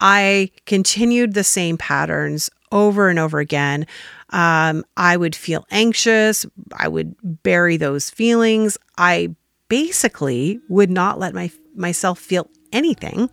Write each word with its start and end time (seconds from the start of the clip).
I 0.00 0.50
continued 0.66 1.34
the 1.34 1.44
same 1.44 1.76
patterns 1.78 2.50
over 2.72 3.08
and 3.08 3.18
over 3.18 3.38
again. 3.38 3.86
Um, 4.30 4.84
I 4.96 5.16
would 5.16 5.34
feel 5.34 5.64
anxious. 5.70 6.44
I 6.76 6.88
would 6.88 7.14
bury 7.42 7.76
those 7.76 8.10
feelings. 8.10 8.76
I 8.98 9.34
basically 9.68 10.60
would 10.68 10.90
not 10.90 11.18
let 11.18 11.34
my 11.34 11.50
myself 11.74 12.18
feel 12.18 12.48
anything 12.72 13.30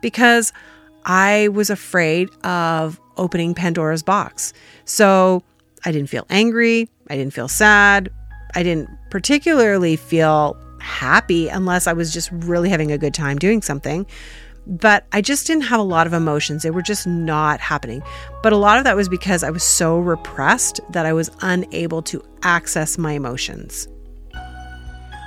because 0.00 0.52
I 1.04 1.48
was 1.48 1.70
afraid 1.70 2.28
of 2.44 3.00
opening 3.16 3.54
Pandora's 3.54 4.02
box. 4.02 4.52
So 4.84 5.42
I 5.84 5.92
didn't 5.92 6.08
feel 6.08 6.26
angry. 6.30 6.88
I 7.10 7.16
didn't 7.16 7.32
feel 7.32 7.48
sad. 7.48 8.10
I 8.54 8.62
didn't 8.62 8.90
particularly 9.10 9.96
feel 9.96 10.56
happy 10.80 11.48
unless 11.48 11.86
I 11.86 11.92
was 11.92 12.12
just 12.12 12.30
really 12.32 12.68
having 12.68 12.90
a 12.92 12.98
good 12.98 13.14
time 13.14 13.38
doing 13.38 13.62
something. 13.62 14.06
But 14.66 15.06
I 15.12 15.20
just 15.20 15.46
didn't 15.46 15.64
have 15.64 15.80
a 15.80 15.84
lot 15.84 16.06
of 16.06 16.12
emotions. 16.12 16.62
They 16.62 16.70
were 16.70 16.82
just 16.82 17.06
not 17.06 17.58
happening. 17.58 18.02
But 18.42 18.52
a 18.52 18.56
lot 18.56 18.78
of 18.78 18.84
that 18.84 18.94
was 18.94 19.08
because 19.08 19.42
I 19.42 19.50
was 19.50 19.64
so 19.64 19.98
repressed 19.98 20.80
that 20.90 21.04
I 21.04 21.12
was 21.12 21.30
unable 21.40 22.02
to 22.02 22.22
access 22.42 22.96
my 22.96 23.12
emotions. 23.12 23.88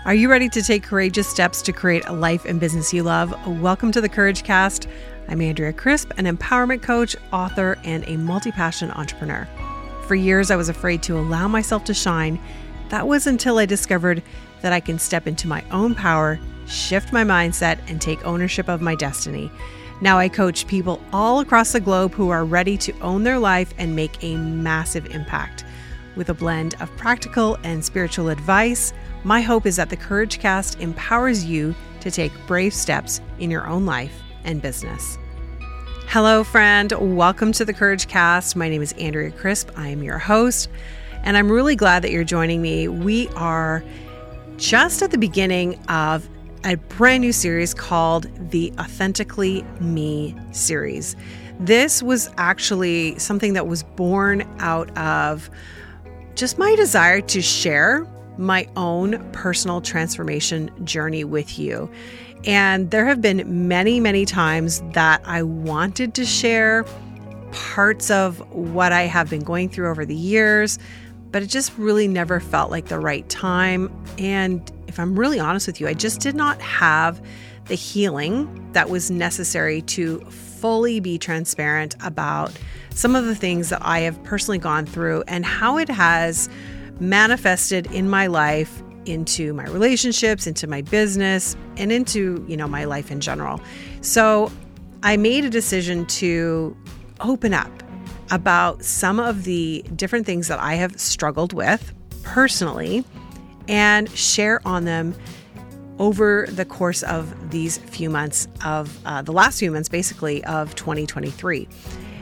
Are 0.06 0.14
you 0.14 0.30
ready 0.30 0.48
to 0.50 0.62
take 0.62 0.84
courageous 0.84 1.28
steps 1.28 1.62
to 1.64 1.74
create 1.74 2.06
a 2.06 2.14
life 2.14 2.46
and 2.46 2.60
business 2.60 2.94
you 2.94 3.04
love? 3.04 3.34
Welcome 3.60 3.92
to 3.92 4.02
the 4.02 4.08
Courage 4.08 4.44
Cast. 4.44 4.88
I'm 5.28 5.42
Andrea 5.42 5.74
Crisp, 5.74 6.12
an 6.18 6.26
empowerment 6.26 6.84
coach, 6.84 7.16
author, 7.34 7.78
and 7.84 8.08
a 8.08 8.16
multi 8.16 8.52
passion 8.52 8.92
entrepreneur. 8.92 9.48
For 10.08 10.16
years, 10.16 10.52
I 10.52 10.56
was 10.56 10.70
afraid 10.70 11.02
to 11.04 11.18
allow 11.18 11.48
myself 11.48 11.84
to 11.86 11.94
shine. 11.94 12.40
That 12.90 13.08
was 13.08 13.26
until 13.26 13.58
I 13.58 13.66
discovered 13.66 14.22
that 14.62 14.72
I 14.72 14.80
can 14.80 15.00
step 15.00 15.26
into 15.26 15.48
my 15.48 15.64
own 15.72 15.96
power, 15.96 16.40
shift 16.68 17.14
my 17.14 17.24
mindset, 17.24 17.80
and 17.88 18.02
take 18.02 18.26
ownership 18.26 18.68
of 18.68 18.82
my 18.82 18.96
destiny. 18.96 19.52
Now 20.02 20.18
I 20.18 20.28
coach 20.28 20.68
people 20.68 21.02
all 21.14 21.40
across 21.40 21.72
the 21.72 21.80
globe 21.80 22.14
who 22.14 22.30
are 22.30 22.44
ready 22.44 22.78
to 22.80 23.00
own 23.00 23.24
their 23.24 23.40
life 23.40 23.74
and 23.78 23.96
make 23.96 24.24
a 24.24 24.36
massive 24.36 25.06
impact. 25.08 25.64
With 26.16 26.30
a 26.30 26.34
blend 26.34 26.76
of 26.82 26.96
practical 26.98 27.58
and 27.64 27.84
spiritual 27.84 28.30
advice, 28.30 28.94
my 29.24 29.42
hope 29.42 29.66
is 29.66 29.76
that 29.78 29.90
the 29.90 29.98
Courage 29.98 30.40
Cast 30.40 30.80
empowers 30.80 31.46
you 31.46 31.74
to 32.02 32.12
take 32.12 32.32
brave 32.46 32.74
steps 32.74 33.22
in 33.40 33.50
your 33.50 33.68
own 33.68 33.86
life 33.86 34.22
and 34.44 34.62
business. 34.62 35.18
Hello, 36.08 36.44
friend. 36.44 36.94
Welcome 37.00 37.52
to 37.54 37.66
the 37.66 37.74
Courage 37.74 38.08
Cast. 38.08 38.56
My 38.56 38.70
name 38.70 38.82
is 38.82 38.94
Andrea 38.94 39.32
Crisp. 39.32 39.72
I 39.76 39.90
am 39.90 40.04
your 40.04 40.20
host, 40.20 40.70
and 41.24 41.36
I'm 41.36 41.52
really 41.52 41.76
glad 41.76 42.04
that 42.04 42.12
you're 42.12 42.24
joining 42.24 42.62
me. 42.62 42.88
We 42.88 43.28
are 43.30 43.84
just 44.58 45.02
at 45.02 45.12
the 45.12 45.18
beginning 45.18 45.80
of 45.90 46.30
a 46.66 46.76
brand 46.76 47.22
new 47.22 47.32
series 47.32 47.74
called 47.74 48.28
the 48.50 48.74
Authentically 48.80 49.64
Me 49.80 50.36
series. 50.52 51.16
This 51.60 52.02
was 52.02 52.28
actually 52.38 53.18
something 53.20 53.54
that 53.54 53.68
was 53.68 53.84
born 53.84 54.42
out 54.60 54.96
of 54.98 55.50
just 56.34 56.58
my 56.58 56.76
desire 56.76 57.22
to 57.22 57.42
share 57.42 58.06
my 58.38 58.68
own 58.76 59.24
personal 59.32 59.80
transformation 59.80 60.70
journey 60.84 61.24
with 61.24 61.58
you. 61.60 61.90
And 62.46 62.92
there 62.92 63.06
have 63.06 63.22
been 63.22 63.68
many, 63.68 64.00
many 64.00 64.26
times 64.26 64.82
that 64.94 65.22
I 65.24 65.44
wanted 65.44 66.16
to 66.16 66.26
share 66.26 66.84
parts 67.52 68.10
of 68.10 68.40
what 68.52 68.92
I 68.92 69.04
have 69.04 69.30
been 69.30 69.44
going 69.44 69.70
through 69.70 69.90
over 69.90 70.04
the 70.04 70.16
years, 70.16 70.78
but 71.32 71.44
it 71.44 71.48
just 71.48 71.78
really 71.78 72.08
never 72.08 72.40
felt 72.40 72.72
like 72.72 72.88
the 72.88 73.00
right 73.00 73.28
time. 73.30 73.90
And 74.18 74.70
if 74.96 75.00
I'm 75.02 75.20
really 75.20 75.42
honest 75.42 75.68
with 75.68 75.82
you, 75.82 75.90
I 75.90 75.94
just 75.94 76.22
did 76.22 76.36
not 76.36 76.62
have 76.62 77.22
the 77.66 77.76
healing 77.76 78.72
that 78.72 78.90
was 78.90 79.12
necessary 79.12 79.82
to 79.82 80.22
fully 80.22 81.02
be 81.02 81.18
transparent 81.18 81.98
about 82.02 82.58
some 82.92 83.14
of 83.14 83.26
the 83.26 83.36
things 83.36 83.68
that 83.72 83.82
I 83.82 84.00
have 84.00 84.24
personally 84.24 84.58
gone 84.58 84.86
through 84.86 85.26
and 85.28 85.46
how 85.46 85.78
it 85.78 85.90
has 85.90 86.48
manifested 87.02 87.92
in 87.92 88.10
my 88.10 88.28
life 88.28 88.82
into 89.06 89.54
my 89.54 89.66
relationships, 89.66 90.48
into 90.48 90.66
my 90.66 90.82
business, 90.82 91.58
and 91.76 91.92
into, 91.92 92.46
you 92.48 92.56
know, 92.56 92.66
my 92.66 92.86
life 92.86 93.12
in 93.12 93.20
general. 93.20 93.60
So, 94.00 94.50
I 95.04 95.18
made 95.18 95.44
a 95.44 95.50
decision 95.50 96.06
to 96.06 96.76
open 97.20 97.54
up 97.54 97.84
about 98.32 98.82
some 98.86 99.20
of 99.20 99.44
the 99.44 99.84
different 99.94 100.26
things 100.26 100.48
that 100.48 100.60
I 100.60 100.76
have 100.76 100.98
struggled 100.98 101.52
with 101.52 101.94
personally 102.24 103.04
and 103.68 104.10
share 104.12 104.62
on 104.66 104.86
them 104.86 105.16
over 106.00 106.46
the 106.50 106.66
course 106.66 107.04
of 107.04 107.52
these 107.52 107.78
few 107.78 108.10
months 108.10 108.48
of 108.66 109.00
uh, 109.06 109.22
the 109.22 109.32
last 109.32 109.60
few 109.60 109.72
months, 109.72 109.90
basically, 109.90 110.44
of 110.46 110.76
2023. 110.76 111.68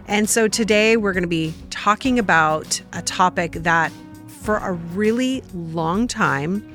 And 0.08 0.30
so 0.30 0.48
today 0.48 0.98
we're 0.98 1.14
going 1.14 1.24
to 1.24 1.28
be 1.30 1.54
talking 1.70 2.20
about 2.20 2.82
a 2.92 3.02
topic 3.02 3.54
that 3.54 3.92
for 4.28 4.58
a 4.58 4.74
really 4.74 5.42
long 5.54 6.08
time 6.08 6.70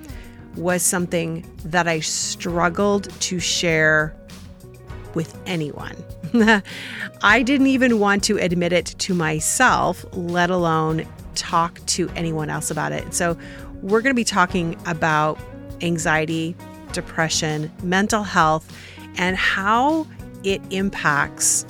was 0.57 0.83
something 0.83 1.45
that 1.65 1.87
I 1.87 2.01
struggled 2.01 3.11
to 3.21 3.39
share 3.39 4.15
with 5.15 5.39
anyone. 5.47 5.97
I 7.23 7.43
didn't 7.43 7.69
even 7.69 7.99
want 8.01 8.25
to 8.25 8.39
admit 8.39 8.73
it 8.73 8.87
to 8.99 9.15
myself, 9.15 10.05
let 10.13 10.51
alone 10.51 11.07
talk 11.35 11.85
to 11.87 12.09
anyone 12.11 12.51
else 12.51 12.71
about 12.71 12.93
it. 12.93 13.15
So, 13.15 13.39
we're 13.83 14.01
going 14.01 14.13
to 14.13 14.17
be 14.17 14.25
talking 14.25 14.77
about 14.87 15.39
anxiety, 15.81 16.57
depression, 16.93 17.71
mental 17.83 18.23
health, 18.23 18.71
and 19.17 19.37
how 19.37 20.07
it 20.45 20.61
impacts 20.71 21.67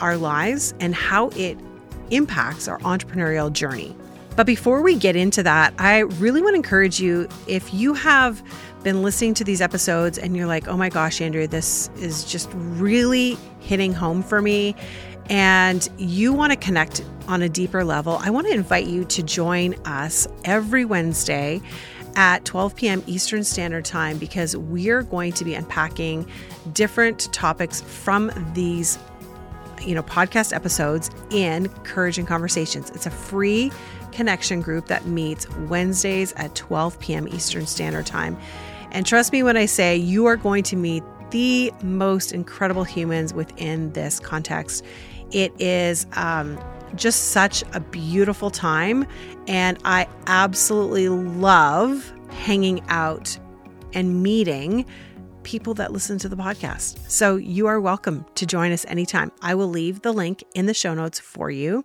our 0.00 0.16
lives 0.16 0.74
and 0.80 0.94
how 0.94 1.28
it 1.30 1.58
impacts 2.10 2.68
our 2.68 2.78
entrepreneurial 2.80 3.52
journey. 3.52 3.94
But 4.36 4.46
before 4.46 4.80
we 4.80 4.94
get 4.94 5.16
into 5.16 5.42
that, 5.42 5.74
I 5.78 5.98
really 5.98 6.40
want 6.40 6.54
to 6.54 6.56
encourage 6.56 7.00
you 7.00 7.28
if 7.46 7.74
you 7.74 7.94
have 7.94 8.42
been 8.82 9.02
listening 9.02 9.34
to 9.34 9.44
these 9.44 9.60
episodes 9.60 10.16
and 10.16 10.36
you're 10.36 10.46
like, 10.46 10.66
oh 10.68 10.76
my 10.76 10.88
gosh, 10.88 11.20
Andrea, 11.20 11.46
this 11.46 11.90
is 11.98 12.24
just 12.24 12.48
really 12.54 13.36
hitting 13.58 13.92
home 13.92 14.22
for 14.22 14.40
me, 14.40 14.74
and 15.30 15.88
you 15.96 16.32
want 16.32 16.52
to 16.52 16.56
connect 16.56 17.04
on 17.28 17.40
a 17.40 17.48
deeper 17.48 17.84
level, 17.84 18.18
I 18.20 18.30
want 18.30 18.48
to 18.48 18.52
invite 18.52 18.86
you 18.86 19.04
to 19.06 19.22
join 19.22 19.74
us 19.86 20.26
every 20.44 20.84
Wednesday 20.84 21.62
at 22.16 22.44
12 22.44 22.74
p.m. 22.74 23.04
Eastern 23.06 23.44
Standard 23.44 23.84
Time 23.84 24.18
because 24.18 24.56
we're 24.56 25.02
going 25.02 25.32
to 25.34 25.44
be 25.44 25.54
unpacking 25.54 26.26
different 26.72 27.32
topics 27.32 27.80
from 27.80 28.32
these 28.52 28.98
you 29.80 29.94
know 29.94 30.02
podcast 30.02 30.52
episodes 30.52 31.10
in 31.30 31.68
Courage 31.84 32.18
and 32.18 32.26
Conversations. 32.26 32.90
It's 32.90 33.06
a 33.06 33.10
free 33.10 33.70
connection 34.12 34.60
group 34.60 34.86
that 34.86 35.06
meets 35.06 35.48
Wednesdays 35.50 36.32
at 36.34 36.54
12 36.56 36.98
p.m. 36.98 37.28
Eastern 37.28 37.66
Standard 37.66 38.06
Time. 38.06 38.36
And 38.90 39.06
trust 39.06 39.32
me 39.32 39.44
when 39.44 39.56
I 39.56 39.66
say 39.66 39.96
you 39.96 40.26
are 40.26 40.36
going 40.36 40.64
to 40.64 40.76
meet 40.76 41.04
the 41.30 41.72
most 41.82 42.32
incredible 42.32 42.82
humans 42.82 43.32
within 43.32 43.92
this 43.92 44.18
context. 44.18 44.84
It 45.32 45.52
is 45.60 46.06
um, 46.14 46.58
just 46.94 47.30
such 47.30 47.62
a 47.72 47.80
beautiful 47.80 48.50
time. 48.50 49.06
And 49.46 49.78
I 49.84 50.06
absolutely 50.26 51.08
love 51.08 52.12
hanging 52.30 52.82
out 52.88 53.38
and 53.92 54.22
meeting 54.22 54.86
people 55.42 55.74
that 55.74 55.92
listen 55.92 56.18
to 56.18 56.28
the 56.28 56.36
podcast. 56.36 56.98
So 57.10 57.36
you 57.36 57.66
are 57.66 57.80
welcome 57.80 58.24
to 58.34 58.46
join 58.46 58.72
us 58.72 58.84
anytime. 58.86 59.32
I 59.42 59.54
will 59.54 59.68
leave 59.68 60.02
the 60.02 60.12
link 60.12 60.44
in 60.54 60.66
the 60.66 60.74
show 60.74 60.94
notes 60.94 61.18
for 61.18 61.50
you 61.50 61.84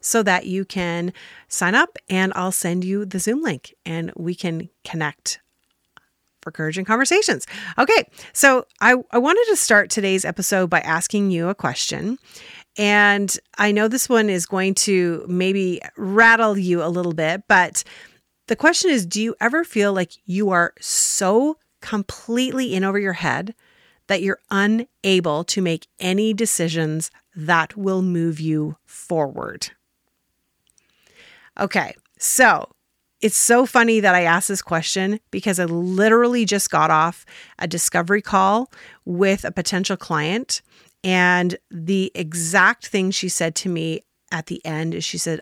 so 0.00 0.22
that 0.22 0.46
you 0.46 0.64
can 0.64 1.12
sign 1.48 1.74
up 1.74 1.96
and 2.08 2.32
I'll 2.34 2.52
send 2.52 2.84
you 2.84 3.04
the 3.04 3.18
Zoom 3.18 3.42
link 3.42 3.74
and 3.84 4.12
we 4.16 4.34
can 4.34 4.68
connect 4.84 5.40
for 6.46 6.52
Courage 6.52 6.78
and 6.78 6.86
Conversations. 6.86 7.44
Okay, 7.76 8.08
so 8.32 8.66
I, 8.80 8.94
I 9.10 9.18
wanted 9.18 9.44
to 9.50 9.56
start 9.56 9.90
today's 9.90 10.24
episode 10.24 10.70
by 10.70 10.78
asking 10.80 11.32
you 11.32 11.48
a 11.48 11.56
question. 11.56 12.18
And 12.78 13.36
I 13.56 13.72
know 13.72 13.88
this 13.88 14.08
one 14.08 14.28
is 14.28 14.46
going 14.46 14.74
to 14.74 15.24
maybe 15.28 15.80
rattle 15.96 16.58
you 16.58 16.82
a 16.82 16.88
little 16.88 17.14
bit, 17.14 17.44
but 17.48 17.84
the 18.48 18.56
question 18.56 18.90
is 18.90 19.06
Do 19.06 19.22
you 19.22 19.34
ever 19.40 19.64
feel 19.64 19.92
like 19.92 20.12
you 20.26 20.50
are 20.50 20.74
so 20.80 21.58
completely 21.80 22.74
in 22.74 22.84
over 22.84 22.98
your 22.98 23.14
head 23.14 23.54
that 24.08 24.22
you're 24.22 24.40
unable 24.50 25.44
to 25.44 25.62
make 25.62 25.86
any 25.98 26.32
decisions 26.32 27.10
that 27.34 27.76
will 27.76 28.02
move 28.02 28.40
you 28.40 28.76
forward? 28.84 29.70
Okay, 31.58 31.94
so 32.18 32.68
it's 33.20 33.36
so 33.36 33.64
funny 33.64 34.00
that 34.00 34.14
I 34.14 34.22
asked 34.22 34.48
this 34.48 34.62
question 34.62 35.20
because 35.30 35.58
I 35.58 35.64
literally 35.64 36.44
just 36.44 36.70
got 36.70 36.90
off 36.90 37.24
a 37.58 37.66
discovery 37.66 38.20
call 38.20 38.70
with 39.04 39.44
a 39.44 39.50
potential 39.50 39.96
client. 39.96 40.60
And 41.04 41.56
the 41.70 42.10
exact 42.14 42.86
thing 42.86 43.10
she 43.10 43.28
said 43.28 43.54
to 43.56 43.68
me 43.68 44.02
at 44.32 44.46
the 44.46 44.64
end 44.64 44.94
is 44.94 45.04
she 45.04 45.18
said, 45.18 45.40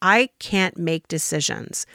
I 0.00 0.30
can't 0.40 0.76
make 0.76 1.06
decisions. 1.06 1.86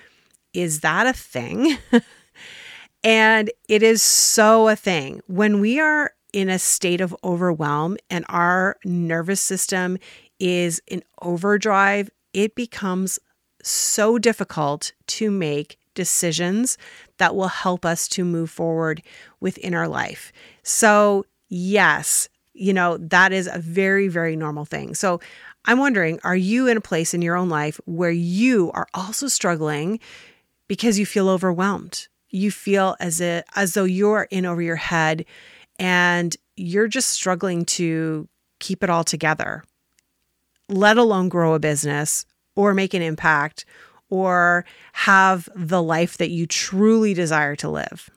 Is 0.53 0.79
that 0.79 1.05
a 1.07 1.13
thing? 1.13 1.77
and 3.03 3.51
it 3.67 3.83
is 3.83 4.01
so 4.01 4.69
a 4.69 4.75
thing. 4.75 5.21
When 5.27 5.59
we 5.59 5.79
are 5.79 6.13
in 6.31 6.49
a 6.49 6.59
state 6.59 7.01
of 7.01 7.15
overwhelm 7.23 7.97
and 8.09 8.25
our 8.29 8.77
nervous 8.85 9.41
system 9.41 9.97
is 10.39 10.81
in 10.87 11.03
overdrive, 11.21 12.09
it 12.33 12.55
becomes 12.55 13.19
so 13.63 14.17
difficult 14.17 14.93
to 15.07 15.31
make 15.31 15.77
decisions 15.93 16.77
that 17.17 17.35
will 17.35 17.47
help 17.47 17.85
us 17.85 18.07
to 18.07 18.23
move 18.23 18.49
forward 18.49 19.01
within 19.39 19.73
our 19.73 19.87
life. 19.87 20.31
So, 20.63 21.25
yes, 21.49 22.29
you 22.53 22.73
know, 22.73 22.97
that 22.97 23.31
is 23.31 23.49
a 23.51 23.59
very, 23.59 24.07
very 24.07 24.35
normal 24.35 24.65
thing. 24.65 24.95
So, 24.95 25.19
I'm 25.65 25.79
wondering 25.79 26.19
are 26.23 26.35
you 26.35 26.67
in 26.67 26.77
a 26.77 26.81
place 26.81 27.13
in 27.13 27.21
your 27.21 27.35
own 27.35 27.49
life 27.49 27.79
where 27.85 28.11
you 28.11 28.71
are 28.73 28.87
also 28.93 29.27
struggling 29.27 29.99
because 30.67 30.97
you 30.97 31.05
feel 31.05 31.29
overwhelmed? 31.29 32.07
You 32.29 32.51
feel 32.51 32.95
as 32.99 33.19
if, 33.21 33.43
as 33.55 33.73
though 33.73 33.83
you're 33.83 34.27
in 34.31 34.45
over 34.45 34.61
your 34.61 34.77
head 34.77 35.25
and 35.77 36.35
you're 36.55 36.87
just 36.87 37.09
struggling 37.09 37.65
to 37.65 38.27
keep 38.59 38.83
it 38.83 38.89
all 38.89 39.03
together, 39.03 39.63
let 40.69 40.97
alone 40.97 41.29
grow 41.29 41.53
a 41.53 41.59
business 41.59 42.25
or 42.55 42.73
make 42.73 42.93
an 42.93 43.01
impact 43.01 43.65
or 44.09 44.65
have 44.93 45.49
the 45.55 45.81
life 45.83 46.17
that 46.17 46.29
you 46.29 46.47
truly 46.47 47.13
desire 47.13 47.55
to 47.57 47.69
live. 47.69 48.09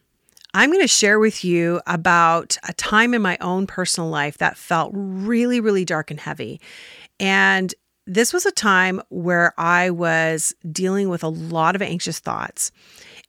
I'm 0.53 0.71
going 0.71 0.83
to 0.83 0.89
share 0.89 1.19
with 1.19 1.45
you 1.45 1.81
about 1.87 2.59
a 2.69 2.73
time 2.73 3.15
in 3.15 3.23
my 3.23 3.39
own 3.41 3.67
personal 3.67 4.09
life 4.09 4.39
that 4.39 4.57
felt 4.57 4.93
really, 4.95 5.61
really 5.61 5.85
dark 5.85 6.11
and 6.11 6.19
heavy. 6.19 6.61
And 7.19 7.75
this 8.07 8.33
was 8.33 8.47
a 8.47 8.51
time 8.51 9.01
where 9.11 9.55
I 9.59 9.91
was 9.91 10.55
dealing 10.73 11.09
with 11.09 11.23
a 11.23 11.29
lot 11.29 11.77
of 11.77 11.83
anxious 11.83 12.19
thoughts. 12.19 12.73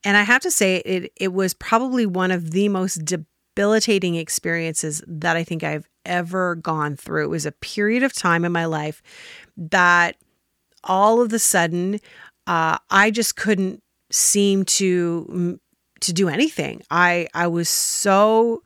And 0.02 0.16
I 0.16 0.22
have 0.22 0.42
to 0.42 0.50
say, 0.50 0.78
it, 0.78 1.12
it 1.16 1.32
was 1.32 1.54
probably 1.54 2.06
one 2.06 2.32
of 2.32 2.50
the 2.50 2.68
most 2.68 3.04
debilitating 3.04 4.16
experiences 4.16 5.04
that 5.06 5.36
I 5.36 5.44
think 5.44 5.62
I've 5.62 5.88
ever 6.04 6.56
gone 6.56 6.96
through. 6.96 7.24
It 7.24 7.30
was 7.30 7.46
a 7.46 7.52
period 7.52 8.02
of 8.02 8.12
time 8.12 8.44
in 8.44 8.50
my 8.50 8.64
life 8.64 9.02
that 9.56 10.16
all 10.82 11.20
of 11.20 11.32
a 11.32 11.38
sudden 11.38 12.00
uh, 12.48 12.78
I 12.90 13.12
just 13.12 13.36
couldn't 13.36 13.80
seem 14.10 14.64
to 14.64 15.60
to 16.02 16.12
do 16.12 16.28
anything. 16.28 16.82
I 16.90 17.28
I 17.34 17.46
was 17.46 17.68
so 17.68 18.62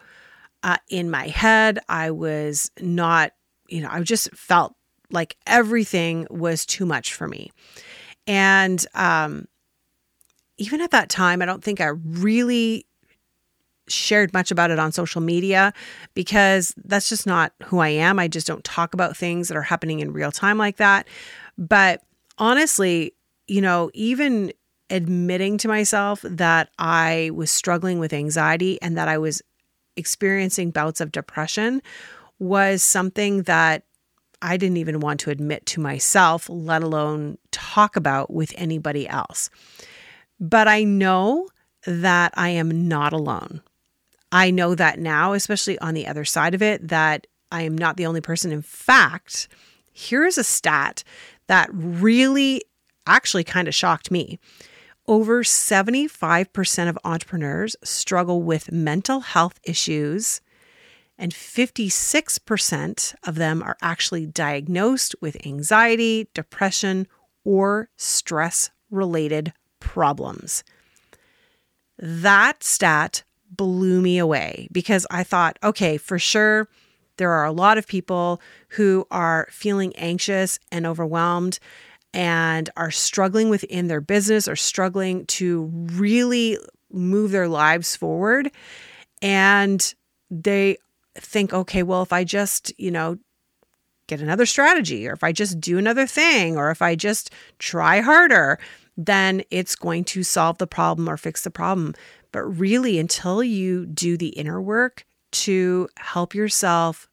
uh, 0.62 0.76
in 0.88 1.10
my 1.10 1.28
head. 1.28 1.78
I 1.88 2.10
was 2.10 2.70
not, 2.80 3.32
you 3.68 3.80
know, 3.80 3.88
I 3.90 4.00
just 4.02 4.30
felt 4.34 4.74
like 5.10 5.36
everything 5.46 6.26
was 6.30 6.66
too 6.66 6.86
much 6.86 7.14
for 7.14 7.28
me, 7.28 7.52
and 8.26 8.84
um, 8.94 9.46
even 10.58 10.80
at 10.80 10.90
that 10.90 11.08
time, 11.08 11.42
I 11.42 11.46
don't 11.46 11.62
think 11.62 11.80
I 11.80 11.86
really 11.86 12.86
shared 13.88 14.32
much 14.32 14.50
about 14.50 14.70
it 14.70 14.78
on 14.78 14.90
social 14.92 15.20
media 15.20 15.72
because 16.14 16.74
that's 16.84 17.08
just 17.08 17.26
not 17.26 17.52
who 17.64 17.78
I 17.78 17.88
am. 17.88 18.18
I 18.18 18.28
just 18.28 18.46
don't 18.46 18.64
talk 18.64 18.94
about 18.94 19.16
things 19.16 19.48
that 19.48 19.56
are 19.56 19.62
happening 19.62 20.00
in 20.00 20.12
real 20.12 20.32
time 20.32 20.58
like 20.58 20.76
that. 20.78 21.06
But 21.56 22.02
honestly, 22.38 23.14
you 23.46 23.60
know, 23.60 23.90
even 23.94 24.52
admitting 24.90 25.58
to 25.58 25.68
myself 25.68 26.20
that 26.22 26.70
I 26.78 27.30
was 27.34 27.50
struggling 27.50 27.98
with 27.98 28.12
anxiety 28.12 28.80
and 28.80 28.96
that 28.96 29.08
I 29.08 29.18
was 29.18 29.42
experiencing 29.96 30.70
bouts 30.70 31.00
of 31.00 31.12
depression 31.12 31.82
was 32.38 32.82
something 32.82 33.42
that 33.42 33.84
I 34.42 34.56
didn't 34.56 34.76
even 34.76 35.00
want 35.00 35.20
to 35.20 35.30
admit 35.30 35.64
to 35.66 35.80
myself, 35.80 36.48
let 36.48 36.82
alone 36.82 37.38
talk 37.50 37.96
about 37.96 38.32
with 38.32 38.52
anybody 38.56 39.08
else. 39.08 39.50
But 40.38 40.68
I 40.68 40.84
know 40.84 41.48
that 41.86 42.32
I 42.36 42.50
am 42.50 42.88
not 42.88 43.12
alone. 43.12 43.62
I 44.32 44.50
know 44.50 44.74
that 44.74 44.98
now, 44.98 45.32
especially 45.32 45.78
on 45.78 45.94
the 45.94 46.06
other 46.06 46.24
side 46.24 46.54
of 46.54 46.62
it, 46.62 46.88
that 46.88 47.26
I 47.50 47.62
am 47.62 47.78
not 47.78 47.96
the 47.96 48.06
only 48.06 48.20
person. 48.20 48.52
In 48.52 48.62
fact, 48.62 49.48
here 49.92 50.26
is 50.26 50.36
a 50.36 50.44
stat 50.44 51.02
that 51.46 51.70
really 51.72 52.62
actually 53.06 53.44
kind 53.44 53.68
of 53.68 53.74
shocked 53.74 54.10
me. 54.10 54.38
Over 55.08 55.44
75% 55.44 56.88
of 56.88 56.98
entrepreneurs 57.04 57.76
struggle 57.84 58.42
with 58.42 58.72
mental 58.72 59.20
health 59.20 59.60
issues, 59.62 60.40
and 61.16 61.32
56% 61.32 63.14
of 63.22 63.34
them 63.36 63.62
are 63.62 63.76
actually 63.80 64.26
diagnosed 64.26 65.14
with 65.20 65.46
anxiety, 65.46 66.28
depression, 66.34 67.06
or 67.44 67.88
stress 67.96 68.70
related 68.90 69.52
problems. 69.78 70.64
That 71.98 72.64
stat 72.64 73.22
blew 73.48 74.02
me 74.02 74.18
away 74.18 74.68
because 74.72 75.06
I 75.10 75.22
thought, 75.22 75.58
okay, 75.62 75.96
for 75.96 76.18
sure, 76.18 76.68
there 77.16 77.30
are 77.30 77.44
a 77.44 77.52
lot 77.52 77.78
of 77.78 77.86
people 77.86 78.40
who 78.70 79.06
are 79.10 79.48
feeling 79.50 79.94
anxious 79.96 80.58
and 80.70 80.84
overwhelmed 80.84 81.58
and 82.16 82.70
are 82.78 82.90
struggling 82.90 83.50
within 83.50 83.88
their 83.88 84.00
business 84.00 84.48
or 84.48 84.56
struggling 84.56 85.26
to 85.26 85.70
really 85.92 86.56
move 86.90 87.30
their 87.30 87.46
lives 87.46 87.94
forward. 87.94 88.50
And 89.20 89.94
they 90.30 90.78
think, 91.14 91.52
okay, 91.52 91.82
well, 91.82 92.00
if 92.00 92.14
I 92.14 92.24
just, 92.24 92.72
you 92.78 92.90
know, 92.90 93.18
get 94.06 94.22
another 94.22 94.46
strategy, 94.46 95.06
or 95.06 95.12
if 95.12 95.22
I 95.22 95.32
just 95.32 95.60
do 95.60 95.76
another 95.76 96.06
thing, 96.06 96.56
or 96.56 96.70
if 96.70 96.80
I 96.80 96.94
just 96.94 97.30
try 97.58 98.00
harder, 98.00 98.58
then 98.96 99.42
it's 99.50 99.76
going 99.76 100.04
to 100.04 100.22
solve 100.22 100.56
the 100.56 100.66
problem 100.66 101.10
or 101.10 101.18
fix 101.18 101.42
the 101.42 101.50
problem. 101.50 101.92
But 102.32 102.44
really, 102.44 102.98
until 102.98 103.44
you 103.44 103.84
do 103.84 104.16
the 104.16 104.28
inner 104.28 104.62
work 104.62 105.04
to 105.32 105.86
help 105.98 106.34
yourself 106.34 107.10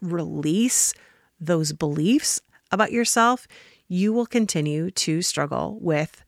release 0.00 0.94
those 1.38 1.74
beliefs 1.74 2.40
about 2.70 2.92
yourself, 2.92 3.46
you 3.90 4.12
will 4.12 4.24
continue 4.24 4.88
to 4.92 5.20
struggle 5.20 5.76
with 5.80 6.22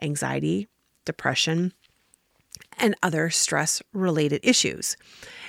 anxiety, 0.00 0.66
depression, 1.04 1.74
and 2.78 2.96
other 3.02 3.28
stress 3.28 3.82
related 3.92 4.40
issues. 4.42 4.96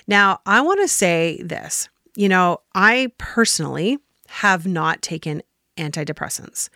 Now, 0.05 0.41
I 0.45 0.59
want 0.61 0.81
to 0.81 0.87
say 0.87 1.41
this 1.41 1.89
you 2.15 2.27
know, 2.27 2.61
I 2.73 3.11
personally 3.19 3.99
have 4.27 4.65
not 4.65 5.03
taken 5.03 5.43
antidepressants. 5.77 6.69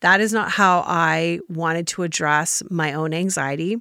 That 0.00 0.20
is 0.20 0.32
not 0.32 0.50
how 0.50 0.80
I 0.84 1.38
wanted 1.48 1.86
to 1.88 2.02
address 2.02 2.64
my 2.68 2.92
own 2.92 3.14
anxiety. 3.14 3.76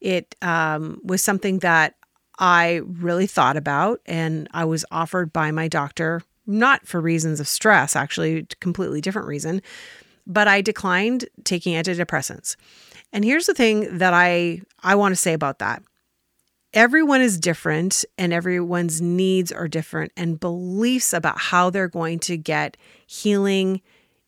It 0.00 0.34
um, 0.40 1.00
was 1.04 1.22
something 1.22 1.58
that 1.58 1.94
I 2.38 2.80
really 2.86 3.26
thought 3.26 3.58
about, 3.58 4.00
and 4.06 4.48
I 4.52 4.64
was 4.64 4.86
offered 4.90 5.32
by 5.32 5.50
my 5.50 5.68
doctor 5.68 6.22
not 6.48 6.86
for 6.86 7.00
reasons 7.00 7.38
of 7.38 7.46
stress, 7.46 7.94
actually, 7.94 8.46
completely 8.60 9.00
different 9.00 9.28
reason. 9.28 9.62
But 10.26 10.48
I 10.48 10.60
declined 10.60 11.26
taking 11.44 11.74
antidepressants. 11.74 12.56
And 13.12 13.24
here's 13.24 13.46
the 13.46 13.54
thing 13.54 13.98
that 13.98 14.12
I, 14.12 14.62
I 14.82 14.94
want 14.94 15.12
to 15.12 15.16
say 15.16 15.32
about 15.32 15.60
that 15.60 15.82
everyone 16.74 17.22
is 17.22 17.38
different 17.38 18.04
and 18.18 18.32
everyone's 18.32 19.00
needs 19.00 19.52
are 19.52 19.68
different, 19.68 20.12
and 20.16 20.40
beliefs 20.40 21.12
about 21.12 21.38
how 21.38 21.70
they're 21.70 21.88
going 21.88 22.18
to 22.18 22.36
get 22.36 22.76
healing 23.06 23.80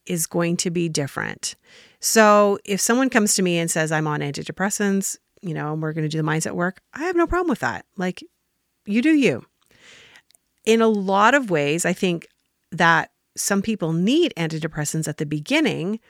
is 0.06 0.26
going 0.26 0.56
to 0.56 0.70
be 0.70 0.88
different. 0.88 1.54
So 2.00 2.58
if 2.64 2.80
someone 2.80 3.10
comes 3.10 3.34
to 3.34 3.42
me 3.42 3.58
and 3.58 3.70
says, 3.70 3.92
I'm 3.92 4.06
on 4.06 4.20
antidepressants, 4.20 5.18
you 5.42 5.52
know, 5.52 5.72
and 5.72 5.82
we're 5.82 5.92
going 5.92 6.04
to 6.04 6.08
do 6.08 6.18
the 6.18 6.26
mindset 6.26 6.52
work, 6.52 6.80
I 6.94 7.04
have 7.04 7.16
no 7.16 7.26
problem 7.26 7.50
with 7.50 7.60
that. 7.60 7.84
Like, 7.96 8.24
you 8.86 9.02
do 9.02 9.10
you 9.10 9.44
in 10.64 10.80
a 10.80 10.88
lot 10.88 11.34
of 11.34 11.50
ways, 11.50 11.84
I 11.84 11.92
think 11.92 12.28
that 12.72 13.10
some 13.36 13.62
people 13.62 13.92
need 13.92 14.34
antidepressants 14.36 15.08
at 15.08 15.16
the 15.16 15.26
beginning 15.26 16.00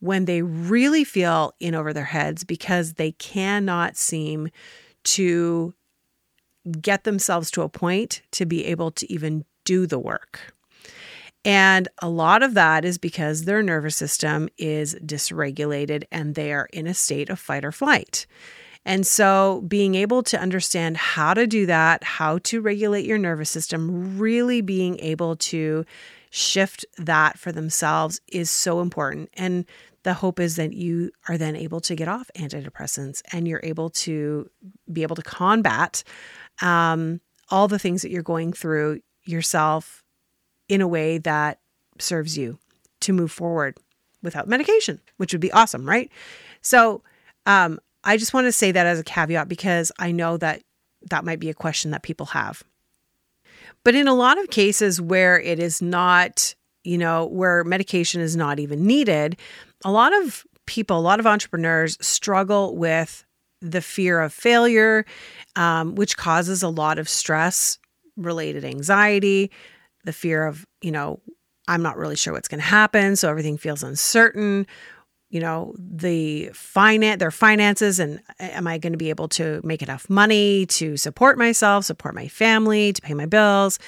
when 0.00 0.24
they 0.24 0.42
really 0.42 1.04
feel 1.04 1.52
in 1.60 1.74
over 1.74 1.92
their 1.92 2.04
heads 2.04 2.42
because 2.42 2.94
they 2.94 3.12
cannot 3.12 3.96
seem 3.96 4.48
to 5.04 5.74
get 6.80 7.04
themselves 7.04 7.50
to 7.50 7.62
a 7.62 7.68
point 7.68 8.22
to 8.32 8.46
be 8.46 8.66
able 8.66 8.90
to 8.90 9.10
even 9.12 9.44
do 9.64 9.86
the 9.86 9.98
work. 9.98 10.54
And 11.44 11.88
a 12.02 12.08
lot 12.08 12.42
of 12.42 12.54
that 12.54 12.84
is 12.84 12.98
because 12.98 13.44
their 13.44 13.62
nervous 13.62 13.96
system 13.96 14.48
is 14.58 14.94
dysregulated 14.96 16.04
and 16.12 16.34
they 16.34 16.52
are 16.52 16.68
in 16.72 16.86
a 16.86 16.94
state 16.94 17.30
of 17.30 17.38
fight 17.38 17.64
or 17.64 17.72
flight. 17.72 18.26
And 18.84 19.06
so, 19.06 19.62
being 19.68 19.94
able 19.94 20.22
to 20.24 20.40
understand 20.40 20.96
how 20.96 21.34
to 21.34 21.46
do 21.46 21.66
that, 21.66 22.02
how 22.02 22.38
to 22.44 22.60
regulate 22.60 23.04
your 23.04 23.18
nervous 23.18 23.50
system, 23.50 24.18
really 24.18 24.62
being 24.62 24.98
able 25.00 25.36
to 25.36 25.84
shift 26.30 26.86
that 26.96 27.38
for 27.38 27.52
themselves 27.52 28.20
is 28.28 28.50
so 28.50 28.80
important. 28.80 29.28
And 29.34 29.66
the 30.02 30.14
hope 30.14 30.40
is 30.40 30.56
that 30.56 30.72
you 30.72 31.10
are 31.28 31.36
then 31.36 31.56
able 31.56 31.80
to 31.80 31.94
get 31.94 32.08
off 32.08 32.30
antidepressants 32.36 33.20
and 33.32 33.46
you're 33.46 33.60
able 33.62 33.90
to 33.90 34.48
be 34.90 35.02
able 35.02 35.16
to 35.16 35.22
combat 35.22 36.02
um, 36.62 37.20
all 37.50 37.68
the 37.68 37.78
things 37.78 38.02
that 38.02 38.10
you're 38.10 38.22
going 38.22 38.52
through 38.52 39.00
yourself 39.24 40.02
in 40.68 40.80
a 40.80 40.88
way 40.88 41.18
that 41.18 41.58
serves 41.98 42.38
you 42.38 42.58
to 43.00 43.12
move 43.12 43.30
forward 43.30 43.76
without 44.22 44.48
medication, 44.48 45.00
which 45.16 45.32
would 45.32 45.40
be 45.40 45.52
awesome, 45.52 45.86
right? 45.86 46.10
So, 46.62 47.02
um, 47.46 47.80
I 48.04 48.16
just 48.16 48.32
want 48.32 48.46
to 48.46 48.52
say 48.52 48.72
that 48.72 48.86
as 48.86 48.98
a 48.98 49.04
caveat 49.04 49.48
because 49.48 49.92
I 49.98 50.12
know 50.12 50.36
that 50.38 50.62
that 51.10 51.24
might 51.24 51.40
be 51.40 51.50
a 51.50 51.54
question 51.54 51.90
that 51.90 52.02
people 52.02 52.26
have. 52.26 52.62
But 53.84 53.94
in 53.94 54.08
a 54.08 54.14
lot 54.14 54.38
of 54.38 54.50
cases 54.50 55.00
where 55.00 55.40
it 55.40 55.58
is 55.58 55.80
not, 55.80 56.54
you 56.84 56.98
know, 56.98 57.26
where 57.26 57.64
medication 57.64 58.20
is 58.20 58.36
not 58.36 58.58
even 58.58 58.86
needed, 58.86 59.38
a 59.84 59.90
lot 59.90 60.12
of 60.22 60.44
people, 60.66 60.98
a 60.98 61.00
lot 61.00 61.20
of 61.20 61.26
entrepreneurs 61.26 61.96
struggle 62.00 62.76
with 62.76 63.24
the 63.60 63.82
fear 63.82 64.20
of 64.20 64.32
failure, 64.32 65.04
um, 65.56 65.94
which 65.94 66.16
causes 66.16 66.62
a 66.62 66.68
lot 66.68 66.98
of 66.98 67.08
stress 67.08 67.78
related 68.16 68.64
anxiety, 68.64 69.50
the 70.04 70.12
fear 70.12 70.46
of, 70.46 70.66
you 70.80 70.90
know, 70.90 71.20
I'm 71.68 71.82
not 71.82 71.96
really 71.96 72.16
sure 72.16 72.32
what's 72.32 72.48
going 72.48 72.60
to 72.60 72.66
happen. 72.66 73.16
So 73.16 73.28
everything 73.30 73.56
feels 73.56 73.82
uncertain. 73.82 74.66
You 75.30 75.40
know, 75.40 75.74
the 75.78 76.50
finance, 76.52 77.20
their 77.20 77.30
finances, 77.30 78.00
and 78.00 78.20
am 78.40 78.66
I 78.66 78.78
going 78.78 78.92
to 78.92 78.98
be 78.98 79.10
able 79.10 79.28
to 79.28 79.60
make 79.62 79.80
enough 79.80 80.10
money 80.10 80.66
to 80.66 80.96
support 80.96 81.38
myself, 81.38 81.84
support 81.84 82.14
my 82.14 82.26
family, 82.26 82.92
to 82.92 83.00
pay 83.00 83.14
my 83.14 83.26
bills? 83.26 83.78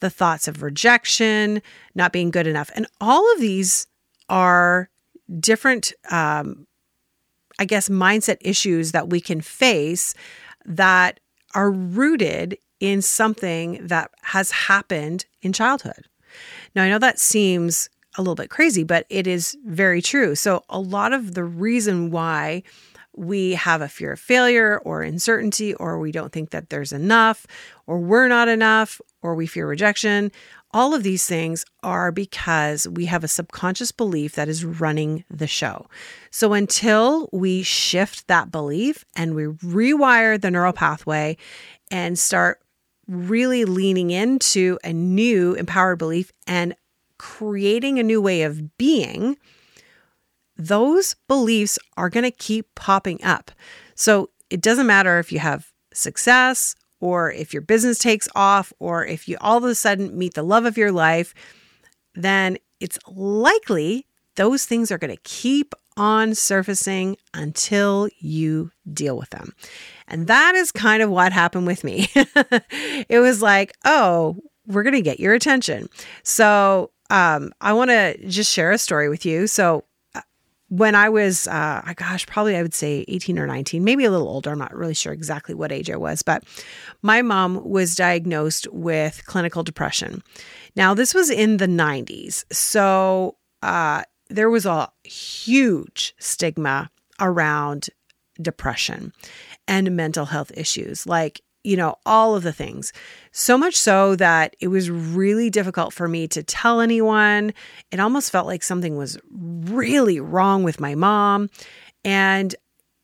The 0.00 0.10
thoughts 0.10 0.48
of 0.48 0.62
rejection, 0.62 1.60
not 1.94 2.12
being 2.12 2.30
good 2.30 2.46
enough. 2.46 2.70
And 2.74 2.86
all 3.00 3.30
of 3.34 3.40
these 3.40 3.86
are 4.30 4.88
different, 5.38 5.92
um, 6.10 6.66
I 7.58 7.66
guess, 7.66 7.88
mindset 7.88 8.38
issues 8.40 8.92
that 8.92 9.10
we 9.10 9.20
can 9.20 9.40
face 9.40 10.14
that 10.64 11.20
are 11.54 11.70
rooted 11.70 12.58
in 12.80 13.02
something 13.02 13.86
that 13.86 14.10
has 14.22 14.50
happened 14.50 15.26
in 15.42 15.52
childhood. 15.52 16.08
Now, 16.74 16.84
I 16.84 16.88
know 16.88 16.98
that 16.98 17.18
seems 17.18 17.88
a 18.16 18.22
little 18.22 18.34
bit 18.34 18.50
crazy, 18.50 18.84
but 18.84 19.06
it 19.10 19.26
is 19.26 19.56
very 19.64 20.02
true. 20.02 20.34
So, 20.34 20.64
a 20.68 20.80
lot 20.80 21.12
of 21.12 21.34
the 21.34 21.44
reason 21.44 22.10
why 22.10 22.62
we 23.14 23.52
have 23.52 23.80
a 23.80 23.88
fear 23.88 24.12
of 24.12 24.20
failure 24.20 24.78
or 24.84 25.02
uncertainty, 25.02 25.74
or 25.74 25.98
we 25.98 26.12
don't 26.12 26.32
think 26.32 26.50
that 26.50 26.70
there's 26.70 26.92
enough, 26.92 27.46
or 27.86 27.98
we're 27.98 28.28
not 28.28 28.48
enough, 28.48 29.00
or 29.22 29.34
we 29.34 29.46
fear 29.46 29.66
rejection, 29.66 30.30
all 30.72 30.94
of 30.94 31.02
these 31.02 31.26
things 31.26 31.64
are 31.82 32.12
because 32.12 32.86
we 32.88 33.06
have 33.06 33.24
a 33.24 33.28
subconscious 33.28 33.92
belief 33.92 34.34
that 34.34 34.48
is 34.48 34.64
running 34.64 35.24
the 35.30 35.46
show. 35.46 35.86
So, 36.30 36.52
until 36.52 37.28
we 37.32 37.62
shift 37.62 38.28
that 38.28 38.50
belief 38.50 39.04
and 39.14 39.34
we 39.34 39.44
rewire 39.44 40.40
the 40.40 40.50
neural 40.50 40.72
pathway 40.72 41.36
and 41.90 42.18
start 42.18 42.60
really 43.08 43.64
leaning 43.64 44.10
into 44.10 44.78
a 44.84 44.92
new 44.92 45.54
empowered 45.54 45.98
belief 45.98 46.32
and 46.46 46.74
creating 47.18 47.98
a 47.98 48.02
new 48.02 48.20
way 48.20 48.42
of 48.42 48.76
being, 48.76 49.36
those 50.56 51.14
beliefs 51.28 51.78
are 51.96 52.10
going 52.10 52.24
to 52.24 52.30
keep 52.30 52.74
popping 52.74 53.22
up. 53.22 53.50
So 53.94 54.30
it 54.50 54.60
doesn't 54.60 54.86
matter 54.86 55.18
if 55.18 55.32
you 55.32 55.38
have 55.38 55.72
success 55.92 56.74
or 57.00 57.32
if 57.32 57.52
your 57.52 57.62
business 57.62 57.98
takes 57.98 58.28
off 58.34 58.72
or 58.78 59.04
if 59.04 59.28
you 59.28 59.36
all 59.40 59.58
of 59.58 59.64
a 59.64 59.74
sudden 59.74 60.16
meet 60.16 60.34
the 60.34 60.42
love 60.42 60.64
of 60.64 60.78
your 60.78 60.92
life, 60.92 61.34
then 62.14 62.56
it's 62.80 62.98
likely 63.06 64.06
those 64.36 64.66
things 64.66 64.90
are 64.90 64.98
going 64.98 65.14
to 65.14 65.22
keep 65.22 65.74
on 65.96 66.34
surfacing 66.34 67.16
until 67.32 68.08
you 68.18 68.70
deal 68.92 69.16
with 69.16 69.30
them. 69.30 69.54
And 70.08 70.26
that 70.26 70.54
is 70.54 70.70
kind 70.70 71.02
of 71.02 71.10
what 71.10 71.32
happened 71.32 71.66
with 71.66 71.84
me. 71.84 72.08
it 72.14 73.20
was 73.20 73.40
like, 73.40 73.72
oh, 73.84 74.36
we're 74.66 74.82
going 74.82 74.94
to 74.94 75.02
get 75.02 75.20
your 75.20 75.32
attention. 75.32 75.88
So 76.22 76.90
um, 77.10 77.52
I 77.60 77.72
want 77.72 77.90
to 77.90 78.26
just 78.26 78.52
share 78.52 78.72
a 78.72 78.78
story 78.78 79.08
with 79.08 79.24
you. 79.24 79.46
So 79.46 79.84
uh, 80.14 80.22
when 80.68 80.94
I 80.94 81.08
was, 81.08 81.46
uh, 81.46 81.82
gosh, 81.96 82.26
probably 82.26 82.56
I 82.56 82.62
would 82.62 82.74
say 82.74 83.04
18 83.08 83.38
or 83.38 83.46
19, 83.46 83.84
maybe 83.84 84.04
a 84.04 84.10
little 84.10 84.28
older. 84.28 84.50
I'm 84.50 84.58
not 84.58 84.74
really 84.74 84.94
sure 84.94 85.12
exactly 85.12 85.54
what 85.54 85.72
age 85.72 85.90
I 85.90 85.96
was, 85.96 86.22
but 86.22 86.44
my 87.02 87.22
mom 87.22 87.68
was 87.68 87.94
diagnosed 87.94 88.66
with 88.72 89.24
clinical 89.26 89.62
depression. 89.62 90.22
Now, 90.74 90.94
this 90.94 91.14
was 91.14 91.30
in 91.30 91.58
the 91.58 91.68
90s. 91.68 92.44
So 92.52 93.36
uh, 93.62 94.02
there 94.28 94.50
was 94.50 94.66
a 94.66 94.90
huge 95.04 96.14
stigma 96.18 96.90
around 97.20 97.88
depression 98.40 99.12
and 99.66 99.96
mental 99.96 100.26
health 100.26 100.52
issues, 100.54 101.06
like, 101.06 101.40
you 101.66 101.76
know, 101.76 101.96
all 102.06 102.36
of 102.36 102.44
the 102.44 102.52
things. 102.52 102.92
So 103.32 103.58
much 103.58 103.74
so 103.74 104.14
that 104.16 104.54
it 104.60 104.68
was 104.68 104.88
really 104.88 105.50
difficult 105.50 105.92
for 105.92 106.06
me 106.06 106.28
to 106.28 106.44
tell 106.44 106.80
anyone. 106.80 107.52
It 107.90 107.98
almost 107.98 108.30
felt 108.30 108.46
like 108.46 108.62
something 108.62 108.96
was 108.96 109.18
really 109.30 110.20
wrong 110.20 110.62
with 110.62 110.78
my 110.78 110.94
mom. 110.94 111.50
And 112.04 112.54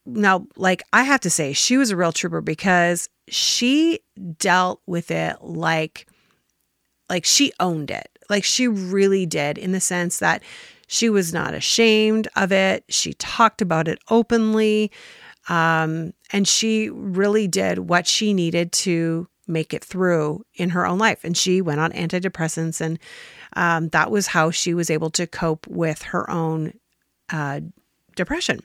now, 0.07 0.47
like, 0.57 0.85
I 0.93 1.03
have 1.03 1.21
to 1.23 1.31
say, 1.31 1.53
she 1.53 1.77
was 1.77 1.91
a 1.91 1.97
real 1.97 2.13
trooper 2.13 2.41
because 2.41 3.09
she 3.27 3.99
dealt 4.39 4.81
with 4.87 5.11
it 5.11 5.39
like, 5.43 6.07
like 7.11 7.25
she 7.25 7.53
owned 7.59 7.91
it. 7.91 8.09
Like 8.31 8.45
she 8.45 8.69
really 8.69 9.27
did 9.27 9.59
in 9.59 9.73
the 9.73 9.81
sense 9.81 10.21
that 10.21 10.43
she 10.87 11.11
was 11.11 11.33
not 11.33 11.53
ashamed 11.53 12.29
of 12.37 12.53
it. 12.53 12.85
She 12.89 13.15
talked 13.15 13.61
about 13.61 13.89
it 13.89 13.99
openly. 14.09 14.93
Um, 15.49 16.13
and 16.33 16.47
she 16.47 16.89
really 16.91 17.49
did 17.49 17.79
what 17.79 18.07
she 18.07 18.33
needed 18.33 18.73
to 18.73 19.29
make 19.47 19.75
it 19.75 19.85
through 19.85 20.45
in 20.55 20.71
her 20.71 20.87
own 20.87 20.99
life. 20.99 21.25
And 21.25 21.37
she 21.37 21.61
went 21.61 21.81
on 21.81 21.93
antidepressants, 21.93 22.81
and 22.81 22.99
um, 23.55 23.89
that 23.89 24.11
was 24.11 24.29
how 24.29 24.51
she 24.51 24.75
was 24.75 24.91
able 24.91 25.11
to 25.11 25.27
cope 25.27 25.67
with 25.67 26.03
her 26.03 26.29
own 26.31 26.75
uh, 27.31 27.61
depression. 28.17 28.61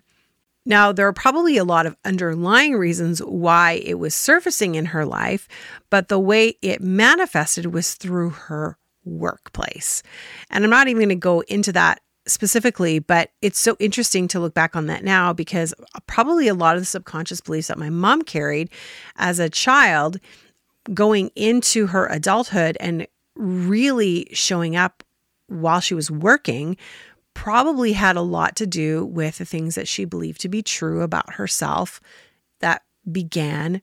Now, 0.66 0.92
there 0.92 1.08
are 1.08 1.14
probably 1.14 1.56
a 1.56 1.64
lot 1.64 1.86
of 1.86 1.96
underlying 2.04 2.74
reasons 2.74 3.20
why 3.20 3.82
it 3.86 3.96
was 3.96 4.14
surfacing 4.14 4.76
in 4.76 4.88
her 4.88 5.06
life, 5.06 5.48
but 5.90 6.10
the 6.10 6.20
way 6.20 6.58
it 6.62 6.82
manifested 6.82 7.68
was 7.68 7.94
through 7.94 8.32
her 8.32 8.78
workplace. 9.06 10.04
And 10.50 10.66
I'm 10.66 10.70
not 10.70 10.90
even 10.90 11.00
going 11.00 11.10
to 11.10 11.16
go 11.16 11.40
into 11.42 11.72
that 11.72 12.02
specifically, 12.28 13.00
but 13.00 13.32
it's 13.42 13.60
so 13.60 13.76
interesting 13.80 14.28
to 14.30 14.40
look 14.40 14.54
back 14.54 14.76
on 14.76 14.88
that 14.88 15.04
now 15.04 15.34
because 15.34 15.74
probably 16.08 16.48
a 16.48 16.54
lot 16.54 16.76
of 16.76 16.82
the 16.82 16.86
subconscious 16.86 17.42
beliefs 17.42 17.68
that 17.68 17.78
my 17.78 17.90
mom 17.90 18.22
carried 18.22 18.70
as 19.16 19.40
a 19.40 19.50
child 19.50 20.20
going 20.94 21.30
into 21.36 21.88
her 21.88 22.08
adulthood 22.08 22.78
and 22.80 23.08
really 23.36 24.28
showing 24.32 24.76
up 24.76 25.04
while 25.48 25.80
she 25.80 25.94
was 25.94 26.12
working 26.12 26.78
probably 27.34 27.94
had 27.94 28.16
a 28.16 28.22
lot 28.22 28.56
to 28.56 28.66
do 28.66 29.06
with 29.06 29.38
the 29.38 29.46
things 29.46 29.76
that 29.76 29.88
she 29.88 30.06
believed 30.06 30.42
to 30.42 30.50
be 30.50 30.62
true 30.62 31.02
about 31.02 31.34
herself 31.34 32.02
that 32.62 32.82
began 33.12 33.82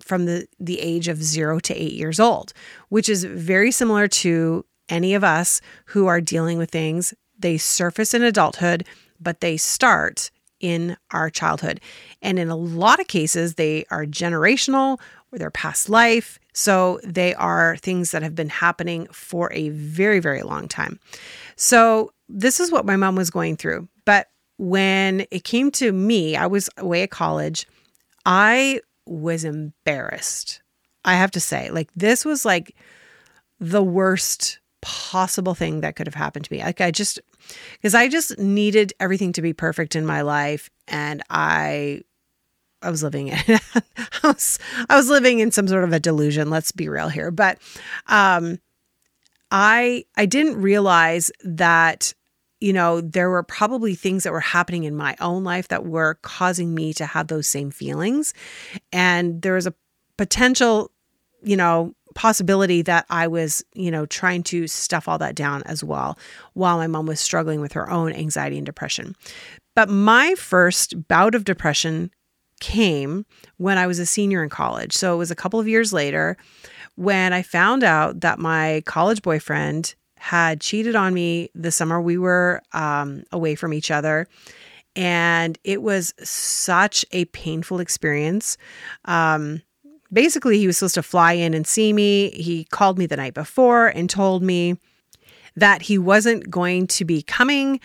from 0.00 0.26
the 0.26 0.46
the 0.60 0.78
age 0.80 1.08
of 1.08 1.22
0 1.22 1.58
to 1.58 1.74
8 1.74 1.92
years 1.92 2.20
old 2.20 2.52
which 2.88 3.08
is 3.08 3.24
very 3.24 3.70
similar 3.70 4.06
to 4.06 4.64
any 4.88 5.14
of 5.14 5.24
us 5.24 5.60
who 5.86 6.06
are 6.06 6.20
dealing 6.20 6.58
with 6.58 6.70
things 6.70 7.12
they 7.38 7.58
surface 7.58 8.14
in 8.14 8.22
adulthood, 8.22 8.86
but 9.20 9.40
they 9.40 9.56
start 9.56 10.30
in 10.60 10.96
our 11.10 11.30
childhood. 11.30 11.80
And 12.22 12.38
in 12.38 12.48
a 12.48 12.56
lot 12.56 13.00
of 13.00 13.08
cases, 13.08 13.54
they 13.54 13.84
are 13.90 14.06
generational 14.06 14.98
or 15.32 15.38
they're 15.38 15.50
past 15.50 15.88
life. 15.88 16.38
So 16.52 17.00
they 17.04 17.34
are 17.34 17.76
things 17.76 18.10
that 18.10 18.22
have 18.22 18.34
been 18.34 18.48
happening 18.48 19.06
for 19.12 19.52
a 19.52 19.68
very, 19.70 20.20
very 20.20 20.42
long 20.42 20.68
time. 20.68 20.98
So 21.56 22.12
this 22.28 22.60
is 22.60 22.72
what 22.72 22.86
my 22.86 22.96
mom 22.96 23.16
was 23.16 23.30
going 23.30 23.56
through. 23.56 23.88
But 24.04 24.28
when 24.58 25.26
it 25.30 25.44
came 25.44 25.70
to 25.72 25.92
me, 25.92 26.36
I 26.36 26.46
was 26.46 26.70
away 26.78 27.02
at 27.02 27.10
college. 27.10 27.66
I 28.24 28.80
was 29.04 29.44
embarrassed. 29.44 30.62
I 31.04 31.14
have 31.14 31.30
to 31.32 31.40
say, 31.40 31.70
like, 31.70 31.90
this 31.94 32.24
was 32.24 32.44
like 32.44 32.74
the 33.60 33.82
worst 33.82 34.58
possible 34.86 35.52
thing 35.52 35.80
that 35.80 35.96
could 35.96 36.06
have 36.06 36.14
happened 36.14 36.44
to 36.44 36.52
me. 36.52 36.62
Like 36.62 36.80
I 36.80 36.92
just 36.92 37.18
because 37.72 37.92
I 37.92 38.06
just 38.06 38.38
needed 38.38 38.92
everything 39.00 39.32
to 39.32 39.42
be 39.42 39.52
perfect 39.52 39.96
in 39.96 40.06
my 40.06 40.20
life 40.20 40.70
and 40.86 41.24
I 41.28 42.02
I 42.82 42.90
was 42.90 43.02
living 43.02 43.28
in 43.28 43.38
I 43.48 43.58
was 44.22 44.60
I 44.88 44.96
was 44.96 45.08
living 45.08 45.40
in 45.40 45.50
some 45.50 45.66
sort 45.66 45.82
of 45.82 45.92
a 45.92 45.98
delusion, 45.98 46.50
let's 46.50 46.70
be 46.70 46.88
real 46.88 47.08
here. 47.08 47.32
But 47.32 47.58
um 48.06 48.60
I 49.50 50.04
I 50.16 50.24
didn't 50.24 50.62
realize 50.62 51.32
that 51.42 52.14
you 52.60 52.72
know 52.72 53.00
there 53.00 53.28
were 53.28 53.42
probably 53.42 53.96
things 53.96 54.22
that 54.22 54.32
were 54.32 54.38
happening 54.38 54.84
in 54.84 54.94
my 54.94 55.16
own 55.20 55.42
life 55.42 55.66
that 55.66 55.84
were 55.84 56.14
causing 56.22 56.76
me 56.76 56.92
to 56.94 57.06
have 57.06 57.26
those 57.26 57.48
same 57.48 57.72
feelings 57.72 58.34
and 58.92 59.42
there 59.42 59.54
was 59.54 59.66
a 59.66 59.74
potential 60.16 60.92
you 61.42 61.56
know 61.56 61.95
possibility 62.16 62.82
that 62.82 63.06
I 63.08 63.28
was, 63.28 63.64
you 63.74 63.90
know, 63.90 64.06
trying 64.06 64.42
to 64.44 64.66
stuff 64.66 65.06
all 65.06 65.18
that 65.18 65.36
down 65.36 65.62
as 65.64 65.84
well 65.84 66.18
while 66.54 66.78
my 66.78 66.88
mom 66.88 67.06
was 67.06 67.20
struggling 67.20 67.60
with 67.60 67.72
her 67.74 67.88
own 67.88 68.12
anxiety 68.12 68.56
and 68.56 68.66
depression. 68.66 69.14
But 69.76 69.88
my 69.88 70.34
first 70.34 71.06
bout 71.06 71.34
of 71.36 71.44
depression 71.44 72.10
came 72.60 73.26
when 73.58 73.78
I 73.78 73.86
was 73.86 73.98
a 73.98 74.06
senior 74.06 74.42
in 74.42 74.48
college. 74.48 74.94
So 74.94 75.14
it 75.14 75.18
was 75.18 75.30
a 75.30 75.36
couple 75.36 75.60
of 75.60 75.68
years 75.68 75.92
later 75.92 76.36
when 76.96 77.32
I 77.32 77.42
found 77.42 77.84
out 77.84 78.20
that 78.20 78.38
my 78.38 78.82
college 78.86 79.20
boyfriend 79.20 79.94
had 80.16 80.62
cheated 80.62 80.96
on 80.96 81.12
me 81.12 81.50
the 81.54 81.70
summer 81.70 82.00
we 82.00 82.16
were 82.16 82.62
um, 82.72 83.24
away 83.30 83.54
from 83.54 83.74
each 83.74 83.90
other. 83.90 84.26
And 84.96 85.58
it 85.62 85.82
was 85.82 86.14
such 86.22 87.04
a 87.12 87.26
painful 87.26 87.80
experience. 87.80 88.56
Um, 89.04 89.60
basically, 90.12 90.58
he 90.58 90.66
was 90.66 90.76
supposed 90.76 90.94
to 90.96 91.02
fly 91.02 91.32
in 91.32 91.54
and 91.54 91.66
see 91.66 91.92
me. 91.92 92.30
He 92.30 92.64
called 92.64 92.98
me 92.98 93.06
the 93.06 93.16
night 93.16 93.34
before 93.34 93.88
and 93.88 94.08
told 94.08 94.42
me 94.42 94.78
that 95.56 95.82
he 95.82 95.98
wasn't 95.98 96.50
going 96.50 96.86
to 96.88 97.04
be 97.04 97.22
coming 97.22 97.80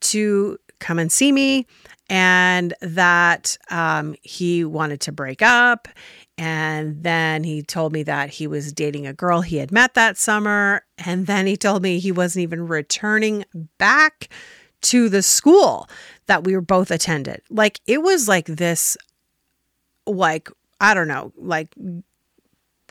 to 0.00 0.58
come 0.78 0.98
and 0.98 1.10
see 1.10 1.32
me 1.32 1.66
and 2.10 2.74
that 2.80 3.56
um, 3.70 4.14
he 4.22 4.64
wanted 4.64 5.00
to 5.00 5.12
break 5.12 5.40
up. 5.40 5.88
And 6.36 7.02
then 7.02 7.44
he 7.44 7.62
told 7.62 7.92
me 7.92 8.02
that 8.02 8.28
he 8.28 8.46
was 8.46 8.72
dating 8.72 9.06
a 9.06 9.12
girl 9.12 9.40
he 9.40 9.56
had 9.56 9.72
met 9.72 9.94
that 9.94 10.18
summer. 10.18 10.84
And 10.98 11.26
then 11.26 11.46
he 11.46 11.56
told 11.56 11.82
me 11.82 11.98
he 11.98 12.12
wasn't 12.12 12.42
even 12.42 12.66
returning 12.66 13.44
back 13.78 14.28
to 14.82 15.08
the 15.08 15.22
school 15.22 15.88
that 16.26 16.44
we 16.44 16.54
were 16.54 16.60
both 16.60 16.90
attended. 16.90 17.40
Like 17.48 17.80
it 17.86 18.02
was 18.02 18.28
like 18.28 18.46
this, 18.46 18.96
like, 20.06 20.50
I 20.80 20.94
don't 20.94 21.08
know, 21.08 21.32
like 21.36 21.74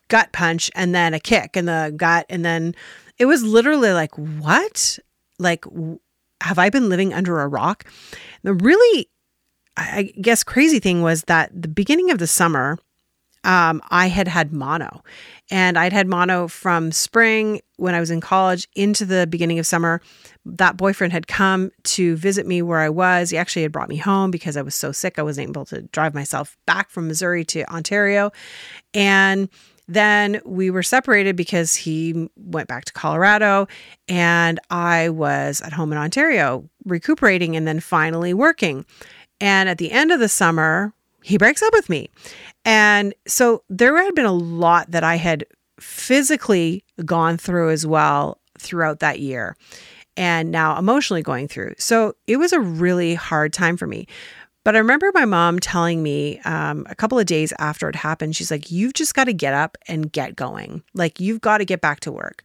gut 0.08 0.32
punch 0.32 0.70
and 0.75 0.94
then 0.94 1.13
a 1.13 1.20
kick 1.20 1.58
in 1.58 1.66
the 1.66 1.94
gut. 1.96 2.25
And 2.30 2.46
then 2.46 2.75
it 3.18 3.25
was 3.25 3.44
literally 3.44 3.92
like, 3.92 4.16
what? 4.16 5.00
Like, 5.40 5.66
have 6.42 6.60
I 6.60 6.70
been 6.70 6.90
living 6.90 7.13
under 7.13 7.40
a 7.40 7.48
rock? 7.48 7.86
The 8.44 8.54
really, 8.54 9.10
I 9.78 10.13
guess, 10.22 10.44
crazy 10.44 10.80
thing 10.80 11.02
was 11.02 11.24
that 11.24 11.50
the 11.60 11.68
beginning 11.68 12.12
of 12.12 12.20
the 12.20 12.28
summer, 12.28 12.78
um, 13.44 13.82
I 13.90 14.08
had 14.08 14.28
had 14.28 14.54
mono. 14.54 15.04
And 15.52 15.78
I'd 15.78 15.94
had 15.94 16.08
mono 16.08 16.48
from 16.48 16.92
spring 16.92 17.62
when 17.78 17.96
I 17.96 18.00
was 18.00 18.10
in 18.10 18.22
college 18.22 18.68
into 18.76 19.06
the 19.06 19.28
beginning 19.28 19.60
of 19.60 19.68
summer. 19.68 20.02
That 20.46 20.78
boyfriend 20.78 21.14
had 21.14 21.28
come 21.28 21.72
to 21.84 22.16
visit 22.16 22.48
me 22.48 22.62
where 22.62 22.80
I 22.80 22.90
was. 22.90 23.30
He 23.30 23.38
actually 23.38 23.64
had 23.64 23.72
brought 23.72 23.90
me 23.90 23.98
home 23.98 24.32
because 24.32 24.58
I 24.58 24.62
was 24.62 24.76
so 24.76 24.92
sick. 24.92 25.20
I 25.20 25.24
wasn't 25.24 25.50
able 25.50 25.66
to 25.66 25.82
drive 25.84 26.14
myself 26.14 26.58
back 26.66 26.90
from 26.90 27.08
Missouri 27.08 27.44
to 27.46 27.70
Ontario. 27.72 28.32
And 28.94 29.50
then 29.88 30.40
we 30.46 30.70
were 30.70 30.84
separated 30.84 31.36
because 31.36 31.76
he 31.76 32.30
went 32.38 32.70
back 32.70 32.86
to 32.86 32.94
Colorado 32.94 33.68
and 34.08 34.60
I 34.70 35.10
was 35.10 35.62
at 35.62 35.74
home 35.74 35.92
in 35.92 35.98
Ontario 35.98 36.70
recuperating 36.86 37.56
and 37.56 37.68
then 37.68 37.80
finally 37.80 38.34
working. 38.34 38.86
And 39.42 39.68
at 39.68 39.78
the 39.78 39.92
end 39.92 40.12
of 40.12 40.22
the 40.22 40.30
summer, 40.30 40.94
he 41.22 41.38
breaks 41.38 41.62
up 41.62 41.74
with 41.74 41.90
me. 41.90 42.10
And 42.65 43.13
so 43.27 43.63
there 43.70 44.01
had 44.01 44.15
been 44.15 44.25
a 44.25 44.32
lot 44.32 44.91
that 44.91 45.03
I 45.03 45.15
had 45.15 45.46
physically 45.79 46.84
gone 47.03 47.38
through 47.38 47.72
as 47.72 47.86
well 47.86 48.39
throughout 48.58 49.00
that 49.00 49.20
year 49.20 49.58
and 50.15 50.51
now 50.51 50.77
emotionally 50.77 51.24
going 51.24 51.48
through. 51.48 51.74
So 51.77 52.13
it 52.27 52.38
was 52.38 52.53
a 52.53 52.60
really 52.60 53.15
hard 53.15 53.51
time 53.51 53.77
for 53.77 53.88
me. 53.88 54.08
But 54.63 54.75
I 54.75 54.79
remember 54.79 55.12
my 55.13 55.25
mom 55.25 55.60
telling 55.60 56.01
me 56.01 56.39
um, 56.46 56.86
a 56.89 56.96
couple 56.96 57.20
of 57.20 57.25
days 57.25 57.51
after 57.60 57.89
it 57.89 57.96
happened, 57.96 58.36
she's 58.36 58.50
like, 58.50 58.72
You've 58.72 58.93
just 58.93 59.13
got 59.13 59.25
to 59.25 59.34
get 59.34 59.53
up 59.53 59.77
and 59.88 60.12
get 60.12 60.36
going. 60.36 60.84
Like, 60.93 61.20
you've 61.20 61.41
got 61.41 61.58
to 61.58 61.65
get 61.65 61.82
back 61.82 62.00
to 62.01 62.12
work. 62.12 62.43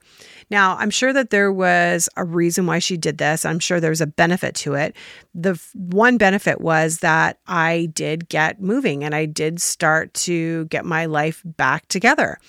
Now, 0.51 0.77
I'm 0.79 0.91
sure 0.91 1.13
that 1.13 1.31
there 1.31 1.53
was 1.53 2.09
a 2.17 2.25
reason 2.25 2.67
why 2.67 2.81
she 2.81 2.97
did 2.97 3.19
this. 3.19 3.45
I'm 3.45 3.61
sure 3.61 3.79
there 3.79 3.91
was 3.91 4.01
a 4.01 4.07
benefit 4.07 4.57
to 4.57 4.75
it. 4.75 4.97
The 5.33 5.51
f- 5.51 5.71
one 5.75 6.19
benefit 6.19 6.61
was 6.61 6.99
that 6.99 7.39
I 7.47 7.89
did 7.93 8.29
get 8.29 8.61
moving 8.61 9.05
and 9.05 9.15
I 9.15 9.27
did 9.27 9.61
start 9.61 10.13
to 10.15 10.65
get 10.67 10.85
my 10.85 11.07
life 11.07 11.43
back 11.45 11.87
together. 11.87 12.41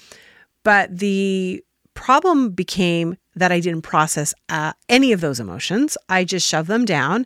But 0.64 0.98
the 0.98 1.64
problem 1.94 2.52
became 2.52 3.18
that 3.36 3.52
I 3.52 3.60
didn't 3.60 3.84
process 3.84 4.34
uh, 4.50 4.74
any 4.88 5.12
of 5.12 5.22
those 5.22 5.40
emotions. 5.40 5.96
I 6.08 6.24
just 6.24 6.48
shoved 6.48 6.70
them 6.70 6.86
down 6.86 7.26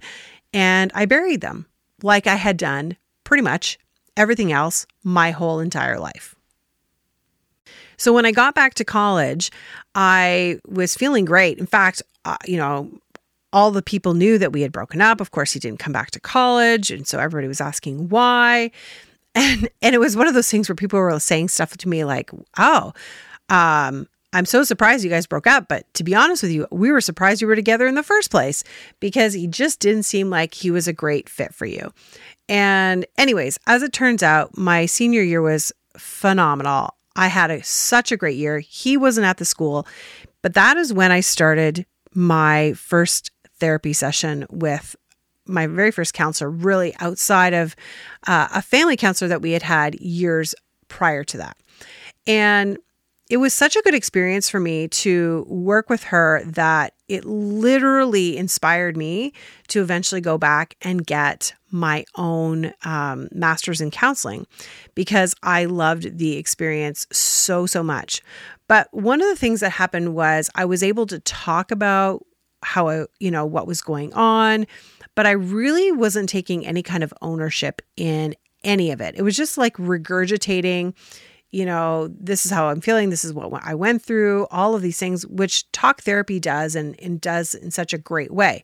and 0.52 0.92
I 0.94 1.06
buried 1.06 1.42
them 1.42 1.68
like 2.04 2.28
I 2.28 2.36
had 2.36 2.58
done 2.58 2.98
pretty 3.24 3.42
much 3.42 3.80
everything 4.16 4.52
else 4.52 4.86
my 5.04 5.32
whole 5.32 5.60
entire 5.60 5.98
life. 5.98 6.36
So 7.98 8.14
when 8.14 8.26
I 8.26 8.32
got 8.32 8.54
back 8.54 8.76
to 8.76 8.86
college, 8.86 9.52
I 9.96 10.60
was 10.68 10.96
feeling 10.96 11.26
great. 11.26 11.58
In 11.58 11.66
fact, 11.66 12.04
uh, 12.26 12.38
you 12.46 12.58
know, 12.58 12.92
all 13.52 13.72
the 13.72 13.82
people 13.82 14.14
knew 14.14 14.38
that 14.38 14.52
we 14.52 14.62
had 14.62 14.72
broken 14.72 15.02
up. 15.02 15.22
Of 15.22 15.32
course, 15.32 15.54
he 15.54 15.60
didn't 15.60 15.80
come 15.80 15.94
back 15.94 16.12
to 16.12 16.20
college, 16.20 16.92
and 16.92 17.08
so 17.08 17.20
everybody 17.20 17.48
was 17.48 17.62
asking 17.62 18.10
why. 18.10 18.72
And 19.36 19.68
and 19.82 19.96
it 19.96 19.98
was 19.98 20.16
one 20.16 20.28
of 20.28 20.36
those 20.36 20.52
things 20.52 20.70
where 20.70 20.76
people 20.76 21.00
were 21.00 21.20
saying 21.20 21.48
stuff 21.48 21.76
to 21.78 21.90
me 21.90 22.06
like, 22.06 22.30
"Oh, 22.60 22.94
um, 23.50 24.08
I'm 24.34 24.46
so 24.46 24.64
surprised 24.64 25.04
you 25.04 25.10
guys 25.10 25.28
broke 25.28 25.48
up, 25.48 25.68
but 25.68 25.92
to 25.94 26.04
be 26.04 26.16
honest 26.16 26.42
with 26.42 26.52
you, 26.52 26.68
we 26.72 26.92
were 26.92 27.02
surprised 27.02 27.42
you 27.42 27.48
were 27.48 27.56
together 27.56 27.86
in 27.86 27.96
the 27.96 28.04
first 28.04 28.32
place 28.32 28.64
because 29.00 29.34
he 29.34 29.48
just 29.48 29.80
didn't 29.80 30.04
seem 30.04 30.30
like 30.30 30.54
he 30.54 30.72
was 30.72 30.88
a 30.88 30.94
great 30.94 31.30
fit 31.30 31.54
for 31.54 31.66
you. 31.66 31.94
And, 32.50 33.06
anyways, 33.18 33.60
as 33.68 33.84
it 33.84 33.94
turns 33.94 34.24
out, 34.24 34.58
my 34.58 34.88
senior 34.88 35.22
year 35.22 35.42
was 35.42 35.72
phenomenal. 35.98 36.96
I 37.16 37.28
had 37.28 37.52
a, 37.52 37.64
such 37.64 38.12
a 38.12 38.18
great 38.18 38.38
year. 38.38 38.60
He 38.60 38.98
wasn't 38.98 39.28
at 39.28 39.38
the 39.38 39.46
school, 39.46 39.88
but 40.42 40.56
that 40.56 40.78
is 40.78 40.92
when 40.92 41.12
I 41.12 41.20
started 41.20 41.86
my 42.14 42.74
first 42.74 43.32
therapy 43.60 43.94
session 43.94 44.46
with 44.50 44.96
my 45.46 45.68
very 45.68 45.92
first 45.92 46.14
counselor, 46.14 46.50
really 46.50 46.96
outside 47.00 47.54
of 47.54 47.76
uh, 48.28 48.48
a 48.54 48.62
family 48.62 48.98
counselor 48.98 49.30
that 49.30 49.42
we 49.42 49.52
had 49.52 49.62
had 49.62 49.96
years 49.96 50.56
prior 50.88 51.24
to 51.26 51.38
that. 51.38 51.58
And 52.26 52.78
it 53.30 53.38
was 53.38 53.54
such 53.54 53.76
a 53.76 53.82
good 53.82 53.94
experience 53.94 54.50
for 54.50 54.60
me 54.60 54.88
to 54.90 55.46
work 55.48 55.90
with 55.90 56.04
her 56.04 56.44
that 56.46 56.94
it 57.08 57.24
literally 57.26 58.38
inspired 58.38 58.98
me 58.98 59.34
to 59.70 59.82
eventually 59.82 60.20
go 60.20 60.38
back 60.38 60.76
and 60.82 61.06
get 61.06 61.54
my 61.72 62.04
own 62.16 62.74
um, 62.84 63.30
master's 63.32 63.82
in 63.82 63.92
counseling 63.92 64.46
because 64.94 65.34
I 65.42 65.66
loved 65.66 66.18
the 66.18 66.38
experience 66.38 67.08
so, 67.12 67.66
so 67.66 67.82
much. 67.82 68.22
But 68.68 68.88
one 68.92 69.22
of 69.22 69.28
the 69.28 69.36
things 69.36 69.62
that 69.62 69.72
happened 69.72 70.16
was 70.16 70.50
I 70.56 70.66
was 70.66 70.84
able 70.84 71.06
to 71.08 71.20
talk 71.20 71.72
about 71.72 72.26
how 72.62 72.90
I, 72.90 73.06
you 73.20 73.32
know, 73.32 73.46
what 73.46 73.68
was 73.68 73.82
going 73.82 74.14
on, 74.14 74.68
but 75.16 75.26
I 75.26 75.32
really 75.32 75.92
wasn't 75.92 76.30
taking 76.30 76.66
any 76.66 76.84
kind 76.84 77.04
of 77.04 77.14
ownership 77.22 77.82
in 77.96 78.36
any 78.64 78.92
of 78.92 79.02
it. 79.02 79.16
It 79.18 79.22
was 79.22 79.36
just 79.36 79.58
like 79.58 79.78
regurgitating 79.78 80.94
you 81.54 81.68
know, 81.68 82.08
this 82.20 82.48
is 82.48 82.52
how 82.52 82.68
I'm 82.68 82.82
feeling. 82.82 83.12
This 83.12 83.24
is 83.24 83.32
what 83.32 83.64
I 83.64 83.76
went 83.76 84.02
through, 84.02 84.48
all 84.50 84.74
of 84.74 84.82
these 84.82 84.98
things, 84.98 85.26
which 85.28 85.72
talk 85.72 86.02
therapy 86.02 86.40
does 86.40 86.76
and, 86.76 87.00
and 87.00 87.22
does 87.22 87.54
in 87.54 87.70
such 87.70 87.94
a 87.94 88.00
great 88.00 88.32
way. 88.32 88.64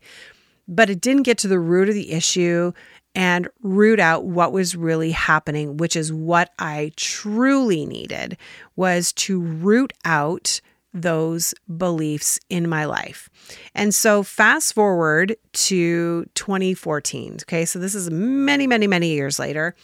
But 0.67 0.89
it 0.89 0.99
didn't 0.99 1.23
get 1.23 1.38
to 1.39 1.47
the 1.47 1.60
root 1.60 1.88
of 1.88 1.93
the 1.93 2.12
issue 2.12 2.73
and 3.13 3.47
root 3.62 3.99
out 3.99 4.25
what 4.25 4.52
was 4.52 4.75
really 4.75 5.12
happening, 5.12 5.78
which 5.78 5.95
is 5.95 6.12
what 6.12 6.52
I 6.58 6.91
truly 6.95 7.86
needed 7.86 8.38
was 8.75 9.13
to 9.13 9.39
root 9.39 9.93
out 10.04 10.60
those 10.91 11.54
beliefs 11.78 12.39
in 12.49 12.67
my 12.67 12.86
life. 12.86 13.30
And 13.75 13.93
so 13.93 14.23
fast 14.23 14.73
forward 14.73 15.36
to 15.54 16.25
2014. 16.34 17.38
Okay. 17.43 17.65
So 17.65 17.78
this 17.78 17.93
is 17.93 18.10
many, 18.10 18.65
many, 18.65 18.88
many 18.88 19.10
years 19.10 19.38
later. 19.38 19.75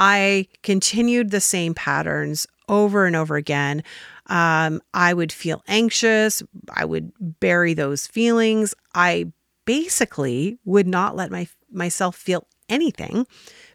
I 0.00 0.46
continued 0.62 1.30
the 1.30 1.42
same 1.42 1.74
patterns 1.74 2.46
over 2.70 3.04
and 3.04 3.14
over 3.14 3.36
again. 3.36 3.84
Um, 4.28 4.80
I 4.94 5.12
would 5.12 5.30
feel 5.30 5.62
anxious. 5.68 6.42
I 6.72 6.86
would 6.86 7.12
bury 7.38 7.74
those 7.74 8.06
feelings. 8.06 8.74
I 8.94 9.26
basically 9.66 10.58
would 10.64 10.86
not 10.86 11.16
let 11.16 11.30
my 11.30 11.46
myself 11.70 12.16
feel 12.16 12.48
anything 12.68 13.26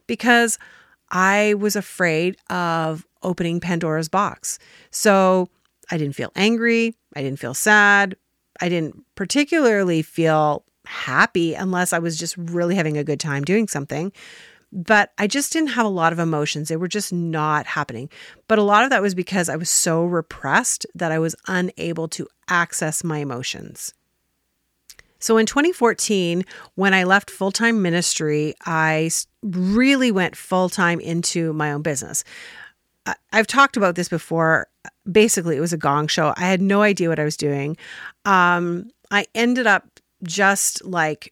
because 0.08 0.58
I 1.12 1.54
was 1.54 1.76
afraid 1.76 2.38
of 2.50 3.06
opening 3.22 3.60
Pandora's 3.60 4.10
box. 4.10 4.58
So 4.90 5.48
I 5.92 5.98
didn't 5.98 6.16
feel 6.16 6.32
angry. 6.36 6.96
I 7.16 7.22
didn't 7.22 7.40
feel 7.40 7.54
sad. 7.54 8.16
I 8.60 8.70
didn't 8.70 9.04
particularly 9.14 10.02
feel 10.02 10.66
happy 10.88 11.54
unless 11.54 11.94
I 11.94 12.00
was 12.00 12.18
just 12.18 12.36
really 12.38 12.76
having 12.76 12.98
a 12.98 13.04
good 13.04 13.20
time 13.20 13.44
doing 13.44 13.68
something 13.68 14.12
but 14.76 15.14
I 15.18 15.26
just 15.26 15.54
didn't 15.54 15.70
have 15.70 15.86
a 15.86 15.90
lot 15.90 16.12
of 16.12 16.20
emotions. 16.20 16.68
They 16.68 16.76
were 16.76 16.90
just 16.90 17.14
not 17.14 17.66
happening. 17.66 18.10
But 18.50 18.60
a 18.60 18.64
lot 18.64 18.84
of 18.84 18.90
that 18.90 19.02
was 19.02 19.16
because 19.16 19.48
I 19.48 19.56
was 19.56 19.70
so 19.70 20.04
repressed 20.04 20.86
that 20.94 21.14
I 21.14 21.18
was 21.18 21.34
unable 21.48 22.10
to 22.10 22.28
access 22.50 23.02
my 23.02 23.20
emotions. 23.20 23.94
So 25.20 25.38
in 25.38 25.46
2014, 25.46 26.44
when 26.76 26.94
I 26.94 27.06
left 27.06 27.32
full 27.32 27.54
time 27.54 27.82
ministry, 27.82 28.54
I 28.66 29.10
really 29.42 30.12
went 30.12 30.36
full 30.36 30.68
time 30.68 31.00
into 31.00 31.54
my 31.54 31.72
own 31.72 31.82
business. 31.82 32.26
I've 33.32 33.48
talked 33.48 33.78
about 33.78 33.96
this 33.96 34.10
before. 34.10 34.68
Basically, 35.10 35.56
it 35.56 35.62
was 35.62 35.74
a 35.74 35.78
gong 35.78 36.08
show. 36.08 36.34
I 36.36 36.42
had 36.42 36.62
no 36.62 36.82
idea 36.82 37.08
what 37.08 37.20
I 37.20 37.24
was 37.24 37.38
doing. 37.38 37.78
Um, 38.26 38.90
I 39.10 39.26
ended 39.34 39.68
up 39.68 40.00
just 40.24 40.84
like 40.84 41.32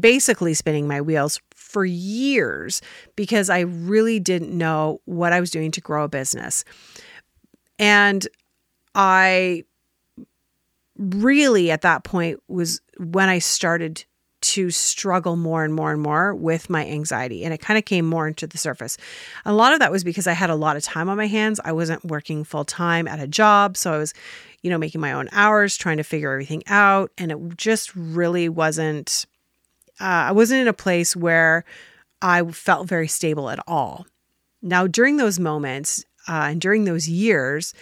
basically 0.00 0.54
spinning 0.54 0.86
my 0.86 1.00
wheels 1.00 1.40
for 1.54 1.84
years 1.84 2.80
because 3.16 3.50
I 3.50 3.60
really 3.60 4.20
didn't 4.20 4.56
know 4.56 5.00
what 5.06 5.32
I 5.32 5.40
was 5.40 5.50
doing 5.50 5.70
to 5.72 5.80
grow 5.80 6.04
a 6.04 6.08
business. 6.08 6.64
And 7.78 8.26
I 8.94 9.64
really, 10.96 11.70
at 11.70 11.82
that 11.82 12.04
point, 12.04 12.40
was 12.48 12.80
when 12.98 13.28
I 13.28 13.38
started 13.38 14.04
to 14.44 14.70
struggle 14.70 15.36
more 15.36 15.64
and 15.64 15.72
more 15.72 15.90
and 15.90 16.02
more 16.02 16.34
with 16.34 16.68
my 16.68 16.86
anxiety. 16.86 17.44
And 17.44 17.54
it 17.54 17.62
kind 17.62 17.78
of 17.78 17.86
came 17.86 18.04
more 18.04 18.28
into 18.28 18.46
the 18.46 18.58
surface. 18.58 18.98
A 19.46 19.54
lot 19.54 19.72
of 19.72 19.78
that 19.78 19.90
was 19.90 20.04
because 20.04 20.26
I 20.26 20.34
had 20.34 20.50
a 20.50 20.54
lot 20.54 20.76
of 20.76 20.82
time 20.82 21.08
on 21.08 21.16
my 21.16 21.26
hands. 21.26 21.60
I 21.64 21.72
wasn't 21.72 22.04
working 22.04 22.44
full 22.44 22.66
time 22.66 23.08
at 23.08 23.20
a 23.20 23.26
job. 23.26 23.78
So 23.78 23.94
I 23.94 23.98
was, 23.98 24.12
you 24.62 24.68
know, 24.68 24.76
making 24.76 25.00
my 25.00 25.12
own 25.12 25.30
hours, 25.32 25.78
trying 25.78 25.96
to 25.96 26.04
figure 26.04 26.30
everything 26.30 26.62
out. 26.66 27.10
And 27.16 27.32
it 27.32 27.38
just 27.56 27.96
really 27.96 28.50
wasn't, 28.50 29.24
uh, 30.00 30.28
I 30.28 30.32
wasn't 30.32 30.62
in 30.62 30.68
a 30.68 30.72
place 30.72 31.14
where 31.14 31.64
I 32.20 32.42
felt 32.50 32.88
very 32.88 33.08
stable 33.08 33.50
at 33.50 33.60
all. 33.66 34.06
Now, 34.62 34.86
during 34.86 35.18
those 35.18 35.38
moments 35.38 36.04
uh, 36.28 36.48
and 36.50 36.60
during 36.60 36.84
those 36.84 37.08
years, 37.08 37.74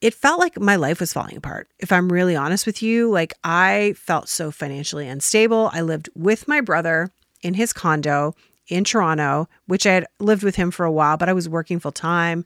it 0.00 0.14
felt 0.14 0.38
like 0.38 0.58
my 0.60 0.76
life 0.76 1.00
was 1.00 1.12
falling 1.12 1.36
apart. 1.36 1.68
If 1.78 1.92
I'm 1.92 2.12
really 2.12 2.36
honest 2.36 2.66
with 2.66 2.82
you, 2.82 3.10
like 3.10 3.34
I 3.42 3.94
felt 3.96 4.28
so 4.28 4.50
financially 4.50 5.08
unstable. 5.08 5.70
I 5.72 5.82
lived 5.82 6.08
with 6.14 6.48
my 6.48 6.60
brother 6.60 7.10
in 7.42 7.54
his 7.54 7.72
condo 7.72 8.34
in 8.68 8.84
Toronto, 8.84 9.48
which 9.66 9.86
I 9.86 9.92
had 9.92 10.06
lived 10.20 10.42
with 10.42 10.56
him 10.56 10.70
for 10.70 10.84
a 10.84 10.92
while, 10.92 11.16
but 11.16 11.28
I 11.28 11.34
was 11.34 11.48
working 11.48 11.80
full 11.80 11.92
time, 11.92 12.44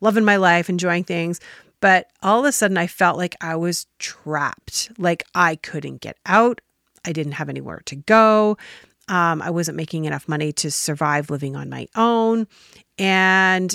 loving 0.00 0.24
my 0.24 0.36
life, 0.36 0.68
enjoying 0.68 1.04
things. 1.04 1.40
But 1.80 2.08
all 2.22 2.40
of 2.40 2.44
a 2.44 2.52
sudden, 2.52 2.76
I 2.76 2.86
felt 2.86 3.16
like 3.16 3.36
I 3.40 3.56
was 3.56 3.86
trapped. 3.98 4.90
Like 4.98 5.22
I 5.34 5.56
couldn't 5.56 6.00
get 6.00 6.18
out. 6.26 6.60
I 7.04 7.12
didn't 7.12 7.32
have 7.32 7.48
anywhere 7.48 7.82
to 7.86 7.96
go. 7.96 8.56
Um, 9.08 9.42
I 9.42 9.50
wasn't 9.50 9.76
making 9.76 10.04
enough 10.04 10.28
money 10.28 10.52
to 10.54 10.70
survive 10.70 11.30
living 11.30 11.56
on 11.56 11.68
my 11.68 11.88
own. 11.96 12.46
And 12.98 13.74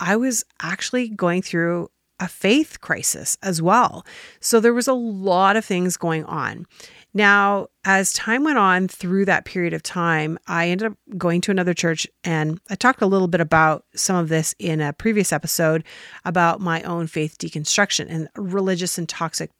I 0.00 0.16
was 0.16 0.44
actually 0.60 1.08
going 1.08 1.42
through 1.42 1.90
a 2.20 2.28
faith 2.28 2.80
crisis 2.80 3.36
as 3.42 3.60
well. 3.60 4.06
So 4.40 4.60
there 4.60 4.74
was 4.74 4.86
a 4.86 4.92
lot 4.92 5.56
of 5.56 5.64
things 5.64 5.96
going 5.96 6.24
on. 6.24 6.66
Now, 7.12 7.68
as 7.84 8.12
time 8.12 8.44
went 8.44 8.58
on 8.58 8.88
through 8.88 9.24
that 9.26 9.44
period 9.44 9.72
of 9.72 9.82
time, 9.82 10.38
I 10.46 10.68
ended 10.68 10.92
up 10.92 10.98
going 11.16 11.40
to 11.42 11.50
another 11.50 11.74
church 11.74 12.06
and 12.24 12.60
I 12.70 12.74
talked 12.74 13.02
a 13.02 13.06
little 13.06 13.28
bit 13.28 13.40
about 13.40 13.84
some 13.94 14.16
of 14.16 14.28
this 14.28 14.54
in 14.58 14.80
a 14.80 14.92
previous 14.92 15.32
episode 15.32 15.84
about 16.24 16.60
my 16.60 16.82
own 16.82 17.06
faith 17.06 17.38
deconstruction 17.38 18.06
and 18.08 18.28
religious 18.36 18.98
and 18.98 19.08
toxic 19.08 19.50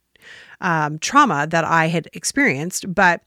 um, 0.60 0.98
trauma 0.98 1.46
that 1.48 1.64
I 1.64 1.86
had 1.86 2.08
experienced. 2.12 2.92
But 2.92 3.22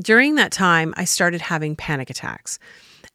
during 0.00 0.34
that 0.36 0.52
time, 0.52 0.94
I 0.96 1.04
started 1.04 1.40
having 1.40 1.76
panic 1.76 2.10
attacks. 2.10 2.58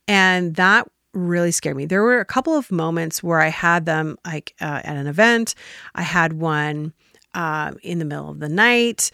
And 0.07 0.55
that 0.55 0.87
really 1.13 1.51
scared 1.51 1.77
me. 1.77 1.85
There 1.85 2.03
were 2.03 2.19
a 2.19 2.25
couple 2.25 2.55
of 2.55 2.71
moments 2.71 3.21
where 3.21 3.39
I 3.39 3.49
had 3.49 3.85
them 3.85 4.17
like 4.25 4.55
uh, 4.59 4.81
at 4.83 4.97
an 4.97 5.07
event. 5.07 5.55
I 5.95 6.01
had 6.01 6.33
one 6.33 6.93
uh, 7.33 7.73
in 7.83 7.99
the 7.99 8.05
middle 8.05 8.29
of 8.29 8.39
the 8.39 8.49
night, 8.49 9.11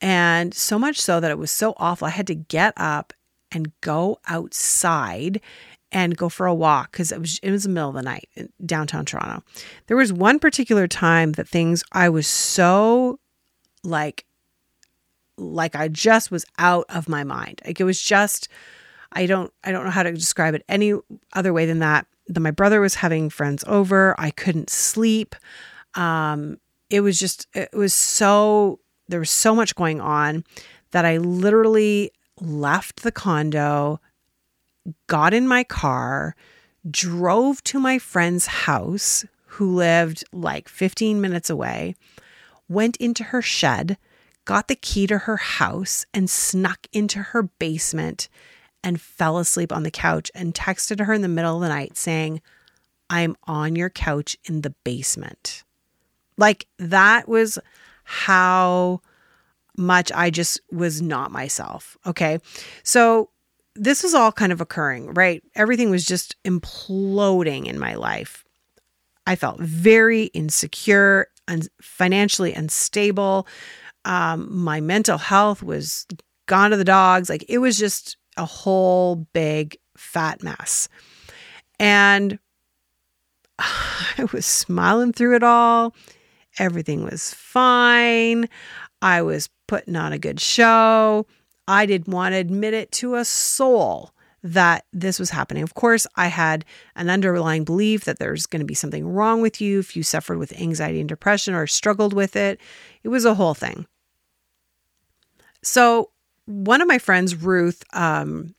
and 0.00 0.52
so 0.52 0.78
much 0.78 1.00
so 1.00 1.20
that 1.20 1.30
it 1.30 1.38
was 1.38 1.50
so 1.50 1.74
awful. 1.78 2.06
I 2.06 2.10
had 2.10 2.26
to 2.28 2.34
get 2.34 2.74
up 2.76 3.12
and 3.52 3.72
go 3.80 4.18
outside 4.26 5.40
and 5.92 6.16
go 6.16 6.28
for 6.28 6.46
a 6.46 6.54
walk 6.54 6.92
because 6.92 7.12
it 7.12 7.20
was 7.20 7.38
it 7.42 7.50
was 7.50 7.64
the 7.64 7.68
middle 7.68 7.90
of 7.90 7.94
the 7.94 8.02
night 8.02 8.28
in 8.34 8.48
downtown 8.64 9.04
Toronto. 9.04 9.42
There 9.86 9.96
was 9.96 10.12
one 10.12 10.38
particular 10.38 10.86
time 10.86 11.32
that 11.32 11.48
things 11.48 11.84
I 11.92 12.08
was 12.08 12.26
so 12.26 13.18
like 13.84 14.24
like 15.38 15.76
I 15.76 15.88
just 15.88 16.30
was 16.30 16.44
out 16.58 16.86
of 16.88 17.08
my 17.08 17.24
mind. 17.24 17.60
Like 17.64 17.80
it 17.80 17.84
was 17.84 18.00
just 18.00 18.48
I 19.12 19.26
don't 19.26 19.52
I 19.64 19.72
don't 19.72 19.84
know 19.84 19.90
how 19.90 20.02
to 20.02 20.12
describe 20.12 20.54
it 20.54 20.64
any 20.68 20.94
other 21.32 21.52
way 21.52 21.66
than 21.66 21.78
that. 21.80 22.06
That 22.28 22.40
my 22.40 22.50
brother 22.50 22.80
was 22.80 22.96
having 22.96 23.30
friends 23.30 23.64
over. 23.68 24.14
I 24.18 24.30
couldn't 24.30 24.70
sleep. 24.70 25.36
Um, 25.94 26.58
it 26.90 27.00
was 27.00 27.18
just 27.18 27.46
it 27.54 27.72
was 27.72 27.94
so 27.94 28.80
there 29.08 29.20
was 29.20 29.30
so 29.30 29.54
much 29.54 29.74
going 29.74 30.00
on 30.00 30.44
that 30.90 31.04
I 31.04 31.18
literally 31.18 32.10
left 32.40 33.02
the 33.02 33.12
condo, 33.12 34.00
got 35.06 35.34
in 35.34 35.48
my 35.48 35.64
car, 35.64 36.34
drove 36.88 37.62
to 37.64 37.78
my 37.78 37.98
friend's 37.98 38.46
house 38.46 39.24
who 39.46 39.74
lived 39.74 40.24
like 40.32 40.68
15 40.68 41.20
minutes 41.20 41.48
away, 41.50 41.94
went 42.68 42.96
into 42.98 43.24
her 43.24 43.42
shed, 43.42 43.96
got 44.44 44.68
the 44.68 44.76
key 44.76 45.06
to 45.06 45.18
her 45.18 45.36
house, 45.36 46.06
and 46.12 46.28
snuck 46.28 46.86
into 46.92 47.18
her 47.18 47.42
basement 47.42 48.28
and 48.84 49.00
fell 49.00 49.38
asleep 49.38 49.72
on 49.72 49.82
the 49.82 49.90
couch 49.90 50.30
and 50.34 50.54
texted 50.54 51.04
her 51.04 51.12
in 51.12 51.22
the 51.22 51.28
middle 51.28 51.56
of 51.56 51.62
the 51.62 51.68
night 51.68 51.96
saying, 51.96 52.40
I'm 53.08 53.36
on 53.44 53.76
your 53.76 53.90
couch 53.90 54.36
in 54.44 54.60
the 54.60 54.74
basement. 54.84 55.64
Like 56.36 56.66
that 56.78 57.28
was 57.28 57.58
how 58.04 59.00
much 59.76 60.12
I 60.12 60.30
just 60.30 60.60
was 60.70 61.02
not 61.02 61.30
myself. 61.30 61.96
Okay. 62.06 62.38
So 62.82 63.30
this 63.78 64.02
was 64.02 64.14
all 64.14 64.32
kind 64.32 64.52
of 64.52 64.60
occurring, 64.60 65.14
right? 65.14 65.42
Everything 65.54 65.90
was 65.90 66.04
just 66.04 66.36
imploding 66.44 67.66
in 67.66 67.78
my 67.78 67.94
life. 67.94 68.44
I 69.26 69.36
felt 69.36 69.60
very 69.60 70.24
insecure 70.26 71.28
and 71.48 71.68
financially 71.80 72.52
unstable. 72.52 73.46
Um, 74.04 74.48
my 74.56 74.80
mental 74.80 75.18
health 75.18 75.62
was 75.62 76.06
gone 76.46 76.70
to 76.70 76.76
the 76.76 76.84
dogs. 76.84 77.28
Like 77.28 77.44
it 77.48 77.58
was 77.58 77.78
just 77.78 78.16
a 78.36 78.44
whole 78.44 79.16
big 79.32 79.76
fat 79.96 80.42
mess. 80.42 80.88
And 81.78 82.38
I 83.58 84.26
was 84.32 84.46
smiling 84.46 85.12
through 85.12 85.36
it 85.36 85.42
all. 85.42 85.94
Everything 86.58 87.04
was 87.04 87.34
fine. 87.34 88.48
I 89.02 89.22
was 89.22 89.50
putting 89.68 89.96
on 89.96 90.12
a 90.12 90.18
good 90.18 90.40
show. 90.40 91.26
I 91.68 91.86
didn't 91.86 92.12
want 92.12 92.32
to 92.32 92.38
admit 92.38 92.74
it 92.74 92.92
to 92.92 93.16
a 93.16 93.24
soul 93.24 94.12
that 94.42 94.84
this 94.92 95.18
was 95.18 95.30
happening. 95.30 95.62
Of 95.62 95.74
course, 95.74 96.06
I 96.14 96.28
had 96.28 96.64
an 96.94 97.10
underlying 97.10 97.64
belief 97.64 98.04
that 98.04 98.18
there's 98.18 98.46
going 98.46 98.60
to 98.60 98.66
be 98.66 98.74
something 98.74 99.06
wrong 99.06 99.40
with 99.40 99.60
you 99.60 99.80
if 99.80 99.96
you 99.96 100.02
suffered 100.02 100.38
with 100.38 100.52
anxiety 100.60 101.00
and 101.00 101.08
depression 101.08 101.54
or 101.54 101.66
struggled 101.66 102.12
with 102.12 102.36
it. 102.36 102.60
It 103.02 103.08
was 103.08 103.24
a 103.24 103.34
whole 103.34 103.54
thing. 103.54 103.86
So 105.62 106.10
one 106.44 106.80
of 106.80 106.86
my 106.86 106.98
friends, 106.98 107.34
Ruth, 107.34 107.82
um, 107.92 108.54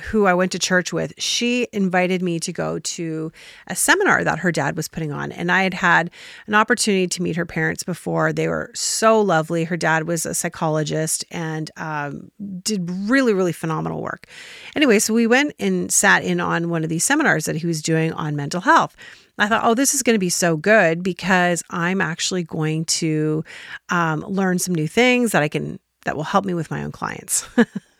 who 0.00 0.26
I 0.26 0.32
went 0.32 0.52
to 0.52 0.58
church 0.58 0.92
with, 0.92 1.12
she 1.18 1.68
invited 1.72 2.22
me 2.22 2.40
to 2.40 2.52
go 2.52 2.78
to 2.78 3.30
a 3.66 3.76
seminar 3.76 4.24
that 4.24 4.38
her 4.38 4.50
dad 4.50 4.74
was 4.74 4.88
putting 4.88 5.12
on. 5.12 5.32
And 5.32 5.52
I 5.52 5.64
had 5.64 5.74
had 5.74 6.10
an 6.46 6.54
opportunity 6.54 7.06
to 7.08 7.22
meet 7.22 7.36
her 7.36 7.44
parents 7.44 7.82
before. 7.82 8.32
They 8.32 8.48
were 8.48 8.70
so 8.74 9.20
lovely. 9.20 9.64
Her 9.64 9.76
dad 9.76 10.06
was 10.06 10.24
a 10.24 10.34
psychologist 10.34 11.24
and 11.30 11.70
um, 11.76 12.30
did 12.62 12.90
really, 12.90 13.34
really 13.34 13.52
phenomenal 13.52 14.00
work. 14.00 14.26
Anyway, 14.74 14.98
so 14.98 15.12
we 15.12 15.26
went 15.26 15.54
and 15.58 15.92
sat 15.92 16.24
in 16.24 16.40
on 16.40 16.70
one 16.70 16.84
of 16.84 16.88
these 16.88 17.04
seminars 17.04 17.44
that 17.44 17.56
he 17.56 17.66
was 17.66 17.82
doing 17.82 18.12
on 18.14 18.34
mental 18.34 18.62
health. 18.62 18.96
I 19.38 19.48
thought, 19.48 19.62
oh, 19.64 19.74
this 19.74 19.94
is 19.94 20.02
going 20.02 20.14
to 20.14 20.20
be 20.20 20.30
so 20.30 20.56
good 20.56 21.02
because 21.02 21.62
I'm 21.68 22.00
actually 22.00 22.44
going 22.44 22.86
to 22.86 23.44
um, 23.90 24.20
learn 24.20 24.58
some 24.58 24.74
new 24.74 24.88
things 24.88 25.32
that 25.32 25.42
I 25.42 25.48
can 25.48 25.78
that 26.04 26.16
will 26.16 26.24
help 26.24 26.44
me 26.44 26.54
with 26.54 26.70
my 26.70 26.82
own 26.82 26.92
clients. 26.92 27.46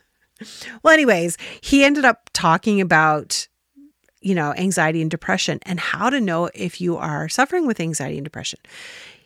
well, 0.83 0.95
anyways, 0.95 1.37
he 1.61 1.85
ended 1.85 2.05
up 2.05 2.31
talking 2.33 2.81
about 2.81 3.49
you 4.23 4.35
know, 4.35 4.55
anxiety 4.57 5.03
and 5.03 5.11
depression 5.11 5.59
and 5.63 5.79
how 5.79 6.09
to 6.09 6.21
know 6.21 6.49
if 6.55 6.81
you 6.81 6.97
are 6.97 7.29
suffering 7.29 7.67
with 7.67 7.81
anxiety 7.81 8.17
and 8.17 8.25
depression. 8.25 8.61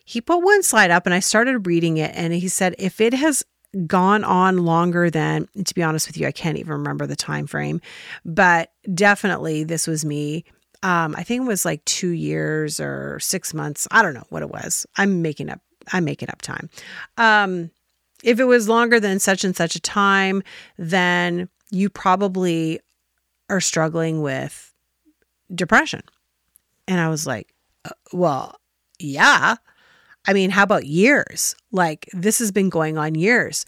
He 0.05 0.20
put 0.20 0.38
one 0.38 0.62
slide 0.62 0.90
up 0.90 1.07
and 1.07 1.14
I 1.14 1.20
started 1.20 1.66
reading 1.66 1.98
it 1.98 2.12
and 2.14 2.33
he 2.33 2.48
said 2.48 2.74
if 2.79 3.00
it 3.00 3.12
has 3.12 3.44
gone 3.87 4.24
on 4.24 4.64
longer 4.64 5.11
than 5.11 5.48
to 5.62 5.74
be 5.74 5.83
honest 5.83 6.07
with 6.07 6.16
you 6.16 6.26
I 6.26 6.33
can't 6.33 6.57
even 6.57 6.72
remember 6.72 7.07
the 7.07 7.16
time 7.16 7.46
frame, 7.46 7.81
but 8.24 8.72
definitely 8.94 9.64
this 9.64 9.87
was 9.87 10.05
me. 10.05 10.44
Um, 10.83 11.14
I 11.16 11.22
think 11.22 11.42
it 11.42 11.48
was 11.48 11.64
like 11.64 11.85
2 11.85 12.11
years 12.11 12.81
or 12.81 13.18
6 13.18 13.55
months. 13.55 13.88
I 13.90 14.02
don't 14.02 14.14
know 14.14 14.26
what 14.31 14.42
it 14.42 14.50
was. 14.50 14.87
I'm 14.96 15.20
making 15.22 15.50
up 15.50 15.61
I'm 15.92 16.05
making 16.05 16.31
up 16.31 16.42
time. 16.42 16.68
Um, 17.16 17.70
if 18.27 18.41
it 18.41 18.45
was 18.45 18.69
longer 18.69 18.99
than 18.99 19.21
such 19.21 19.45
and 19.45 19.57
such 19.57 19.77
a 19.77 19.81
time, 19.81 20.43
then 20.77 21.49
you 21.71 21.89
probably 21.89 22.81
are 23.49 23.61
struggling 23.61 24.21
with 24.21 24.75
depression. 25.55 26.03
And 26.89 27.01
I 27.01 27.09
was 27.09 27.25
like, 27.25 27.55
uh, 27.85 27.91
well, 28.12 28.57
yeah. 28.99 29.55
I 30.27 30.33
mean, 30.33 30.51
how 30.51 30.65
about 30.65 30.87
years? 30.87 31.55
Like 31.71 32.09
this 32.12 32.41
has 32.41 32.51
been 32.51 32.69
going 32.69 32.99
on 32.99 33.15
years. 33.15 33.65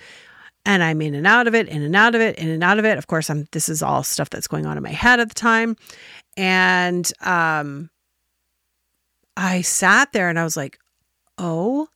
And 0.66 0.82
I'm 0.82 1.00
in 1.02 1.14
and 1.14 1.26
out 1.26 1.46
of 1.46 1.54
it, 1.54 1.68
in 1.68 1.82
and 1.82 1.94
out 1.94 2.16
of 2.16 2.20
it, 2.20 2.36
in 2.36 2.48
and 2.48 2.64
out 2.64 2.80
of 2.80 2.84
it. 2.84 2.98
Of 2.98 3.06
course, 3.06 3.30
I'm 3.30 3.46
this 3.52 3.68
is 3.68 3.80
all 3.80 4.02
stuff 4.02 4.28
that's 4.28 4.48
going 4.48 4.66
on 4.66 4.76
in 4.76 4.82
my 4.82 4.90
head 4.90 5.20
at 5.20 5.28
the 5.28 5.34
time. 5.34 5.76
And 6.36 7.10
um 7.20 7.90
I 9.36 9.60
sat 9.62 10.12
there 10.12 10.28
and 10.28 10.38
I 10.38 10.42
was 10.42 10.56
like, 10.56 10.80
"Oh 11.38 11.88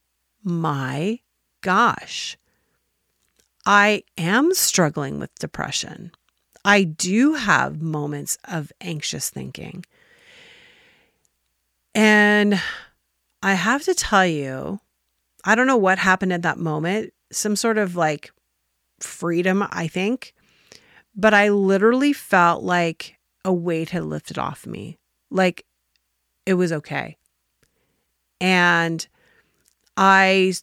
my 0.45 1.19
gosh. 1.61 2.39
I 3.65 4.03
am 4.19 4.55
struggling 4.55 5.19
with 5.19 5.35
depression. 5.37 6.13
I 6.65 6.85
do 6.85 7.35
have 7.35 7.83
moments 7.83 8.39
of 8.45 8.73
anxious 8.81 9.31
thinking. 9.31 9.85
And 11.95 12.61
I 13.43 13.55
have 13.55 13.83
to 13.85 13.95
tell 13.95 14.27
you, 14.27 14.81
I 15.45 15.55
don't 15.55 15.67
know 15.67 15.77
what 15.77 15.99
happened 15.99 16.33
at 16.33 16.43
that 16.43 16.59
moment. 16.59 17.13
Some 17.31 17.57
sort 17.57 17.79
of 17.79 17.97
like 17.97 18.33
freedom, 19.01 19.67
I 19.71 19.89
think. 19.89 20.35
But 21.15 21.35
I 21.35 21.51
literally 21.51 22.13
felt 22.13 22.63
like 22.63 23.19
a 23.45 23.53
weight 23.53 23.91
had 23.91 24.05
lifted 24.05 24.39
off 24.39 24.67
me. 24.67 24.99
Like 25.31 25.67
it 26.47 26.55
was 26.55 26.73
okay. 26.73 27.17
And 28.41 29.07
I, 29.97 30.55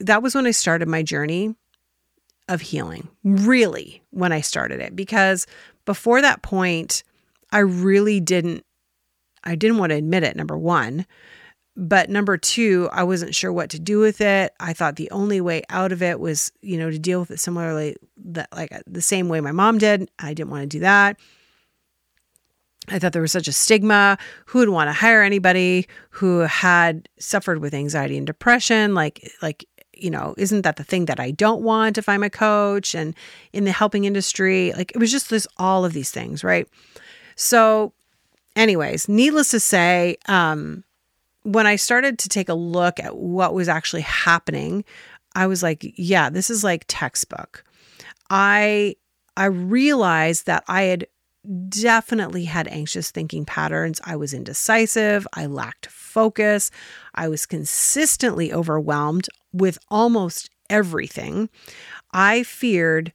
that 0.00 0.22
was 0.22 0.34
when 0.34 0.46
I 0.46 0.50
started 0.52 0.88
my 0.88 1.02
journey 1.02 1.54
of 2.48 2.60
healing, 2.60 3.08
really, 3.24 4.02
when 4.10 4.32
I 4.32 4.40
started 4.40 4.80
it. 4.80 4.96
Because 4.96 5.46
before 5.84 6.22
that 6.22 6.42
point, 6.42 7.02
I 7.52 7.58
really 7.58 8.20
didn't, 8.20 8.64
I 9.44 9.54
didn't 9.54 9.78
want 9.78 9.90
to 9.90 9.96
admit 9.96 10.22
it, 10.24 10.36
number 10.36 10.58
one. 10.58 11.06
But 11.76 12.10
number 12.10 12.36
two, 12.36 12.88
I 12.92 13.04
wasn't 13.04 13.36
sure 13.36 13.52
what 13.52 13.70
to 13.70 13.78
do 13.78 14.00
with 14.00 14.20
it. 14.20 14.52
I 14.58 14.72
thought 14.72 14.96
the 14.96 15.10
only 15.12 15.40
way 15.40 15.62
out 15.70 15.92
of 15.92 16.02
it 16.02 16.18
was, 16.18 16.50
you 16.60 16.76
know, 16.76 16.90
to 16.90 16.98
deal 16.98 17.20
with 17.20 17.30
it 17.30 17.38
similarly, 17.38 17.94
that 18.24 18.48
like 18.52 18.72
uh, 18.72 18.80
the 18.86 19.00
same 19.00 19.28
way 19.28 19.40
my 19.40 19.52
mom 19.52 19.78
did. 19.78 20.10
I 20.18 20.34
didn't 20.34 20.50
want 20.50 20.62
to 20.62 20.66
do 20.66 20.80
that. 20.80 21.20
I 22.88 22.98
thought 22.98 23.12
there 23.12 23.22
was 23.22 23.30
such 23.30 23.46
a 23.46 23.52
stigma. 23.52 24.18
Who 24.46 24.58
would 24.58 24.70
want 24.70 24.88
to 24.88 24.92
hire 24.92 25.22
anybody 25.22 25.86
who 26.10 26.40
had 26.40 27.08
suffered 27.20 27.60
with 27.60 27.74
anxiety 27.74 28.16
and 28.16 28.26
depression? 28.26 28.94
Like, 28.94 29.30
like 29.40 29.64
you 29.98 30.10
know, 30.10 30.34
isn't 30.38 30.62
that 30.62 30.76
the 30.76 30.84
thing 30.84 31.06
that 31.06 31.20
I 31.20 31.30
don't 31.30 31.62
want 31.62 31.98
if 31.98 32.08
I'm 32.08 32.22
a 32.22 32.30
coach 32.30 32.94
and 32.94 33.14
in 33.52 33.64
the 33.64 33.72
helping 33.72 34.04
industry? 34.04 34.72
Like, 34.76 34.92
it 34.92 34.98
was 34.98 35.10
just 35.10 35.30
this 35.30 35.46
all 35.56 35.84
of 35.84 35.92
these 35.92 36.10
things, 36.10 36.42
right? 36.42 36.68
So, 37.36 37.92
anyways, 38.56 39.08
needless 39.08 39.50
to 39.50 39.60
say, 39.60 40.16
um, 40.26 40.84
when 41.42 41.66
I 41.66 41.76
started 41.76 42.18
to 42.20 42.28
take 42.28 42.48
a 42.48 42.54
look 42.54 43.00
at 43.00 43.16
what 43.16 43.54
was 43.54 43.68
actually 43.68 44.02
happening, 44.02 44.84
I 45.34 45.46
was 45.46 45.62
like, 45.62 45.94
yeah, 45.96 46.30
this 46.30 46.50
is 46.50 46.64
like 46.64 46.84
textbook. 46.88 47.64
I 48.30 48.96
I 49.36 49.46
realized 49.46 50.46
that 50.46 50.64
I 50.66 50.82
had 50.82 51.06
definitely 51.68 52.44
had 52.44 52.68
anxious 52.68 53.10
thinking 53.10 53.44
patterns. 53.44 54.00
I 54.04 54.16
was 54.16 54.34
indecisive, 54.34 55.26
I 55.34 55.46
lacked 55.46 55.86
focus, 55.86 56.70
I 57.14 57.28
was 57.28 57.46
consistently 57.46 58.52
overwhelmed 58.52 59.28
with 59.52 59.78
almost 59.88 60.50
everything. 60.68 61.48
I 62.12 62.42
feared 62.42 63.12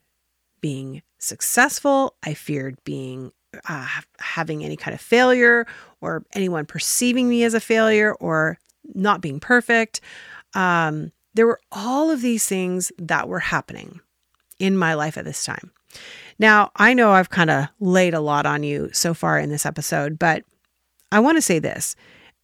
being 0.62 1.02
successful, 1.20 2.16
I 2.24 2.34
feared 2.34 2.84
being 2.84 3.32
uh, 3.68 3.88
having 4.20 4.64
any 4.64 4.76
kind 4.76 4.96
of 4.96 5.02
failure 5.02 5.68
or 6.02 6.26
anyone 6.34 6.66
perceiving 6.66 7.30
me 7.30 7.44
as 7.44 7.54
a 7.54 7.60
failure 7.60 8.14
or 8.16 8.58
not 8.96 9.22
being 9.22 9.40
perfect. 9.40 10.02
Um, 10.54 11.12
there 11.34 11.48
were 11.48 11.60
all 11.72 12.12
of 12.12 12.22
these 12.22 12.48
things 12.48 12.92
that 12.98 13.28
were 13.28 13.40
happening 13.40 14.00
in 14.60 14.78
my 14.78 14.94
life 14.94 15.18
at 15.18 15.26
this 15.26 15.46
time. 15.46 15.72
Now, 16.40 16.72
I 16.76 16.94
know 16.94 17.12
I've 17.12 17.30
kind 17.30 17.50
of 17.50 17.68
laid 17.80 18.14
a 18.14 18.20
lot 18.20 18.46
on 18.46 18.64
you 18.64 18.90
so 18.92 19.14
far 19.14 19.40
in 19.40 19.50
this 19.50 19.66
episode, 19.66 20.18
but 20.18 20.44
I 21.12 21.20
want 21.20 21.38
to 21.38 21.42
say 21.42 21.60
this. 21.60 21.96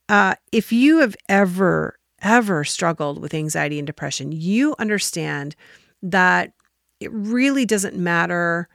Uh, 0.08 0.36
if 0.52 0.72
you 0.72 1.00
have 1.00 1.16
ever, 1.28 1.98
ever 2.22 2.64
struggled 2.64 3.22
with 3.22 3.34
anxiety 3.34 3.80
and 3.80 3.86
depression, 3.88 4.32
you 4.32 4.76
understand 4.80 5.56
that 6.02 6.54
it 7.00 7.12
really 7.12 7.66
doesn't 7.66 7.96
matter 7.96 8.68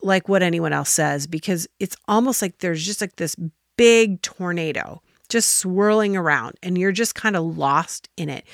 like 0.00 0.28
what 0.28 0.42
anyone 0.42 0.72
else 0.72 0.90
says 0.90 1.26
because 1.26 1.66
it's 1.80 1.96
almost 2.06 2.40
like 2.40 2.58
there's 2.58 2.84
just 2.84 3.00
like 3.00 3.16
this 3.16 3.36
big 3.76 4.22
tornado 4.22 5.02
just 5.28 5.58
swirling 5.58 6.16
around 6.16 6.56
and 6.62 6.78
you're 6.78 6.92
just 6.92 7.14
kind 7.14 7.36
of 7.36 7.58
lost 7.58 8.08
in 8.16 8.28
it, 8.28 8.44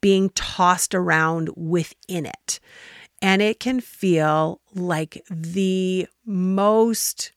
being 0.00 0.30
tossed 0.30 0.94
around 0.94 1.50
within 1.56 2.26
it. 2.26 2.60
And 3.24 3.40
it 3.40 3.58
can 3.58 3.80
feel 3.80 4.60
like 4.74 5.24
the 5.30 6.06
most 6.26 7.32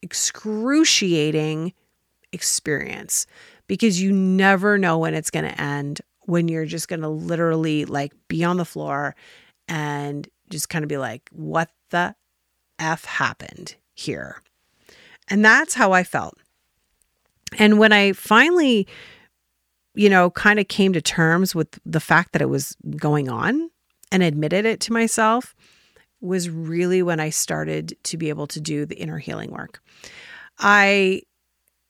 excruciating 0.00 1.74
experience 2.32 3.26
because 3.66 4.00
you 4.00 4.10
never 4.10 4.78
know 4.78 4.96
when 4.96 5.12
it's 5.12 5.30
going 5.30 5.44
to 5.44 5.60
end, 5.60 6.00
when 6.22 6.48
you're 6.48 6.64
just 6.64 6.88
going 6.88 7.02
to 7.02 7.08
literally 7.08 7.84
like 7.84 8.14
be 8.28 8.42
on 8.42 8.56
the 8.56 8.64
floor 8.64 9.14
and 9.68 10.26
just 10.48 10.70
kind 10.70 10.82
of 10.82 10.88
be 10.88 10.96
like, 10.96 11.28
what 11.30 11.68
the 11.90 12.14
F 12.78 13.04
happened 13.04 13.76
here? 13.92 14.40
And 15.28 15.44
that's 15.44 15.74
how 15.74 15.92
I 15.92 16.04
felt. 16.04 16.38
And 17.58 17.78
when 17.78 17.92
I 17.92 18.12
finally, 18.12 18.88
you 19.94 20.08
know, 20.08 20.30
kind 20.30 20.58
of 20.58 20.68
came 20.68 20.94
to 20.94 21.02
terms 21.02 21.54
with 21.54 21.78
the 21.84 22.00
fact 22.00 22.32
that 22.32 22.40
it 22.40 22.48
was 22.48 22.74
going 22.96 23.28
on 23.28 23.68
and 24.10 24.22
admitted 24.22 24.64
it 24.64 24.80
to 24.80 24.92
myself, 24.92 25.54
was 26.20 26.50
really 26.50 27.02
when 27.02 27.20
I 27.20 27.30
started 27.30 27.96
to 28.04 28.16
be 28.16 28.28
able 28.28 28.46
to 28.48 28.60
do 28.60 28.84
the 28.84 28.96
inner 28.96 29.18
healing 29.18 29.50
work. 29.50 29.82
I 30.58 31.22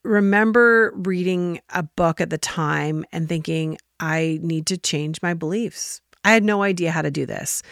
remember 0.04 0.92
reading 0.94 1.61
a 1.70 1.83
book 1.83 2.20
at 2.20 2.31
the 2.31 2.38
time 2.38 3.04
and 3.12 3.28
thinking, 3.28 3.78
I 4.00 4.38
need 4.42 4.66
to 4.66 4.78
change 4.78 5.22
my 5.22 5.35
beliefs. 5.35 6.00
I 6.24 6.33
had 6.33 6.44
no 6.44 6.62
idea 6.62 6.90
how 6.90 7.02
to 7.02 7.11
do 7.11 7.26
this. 7.26 7.62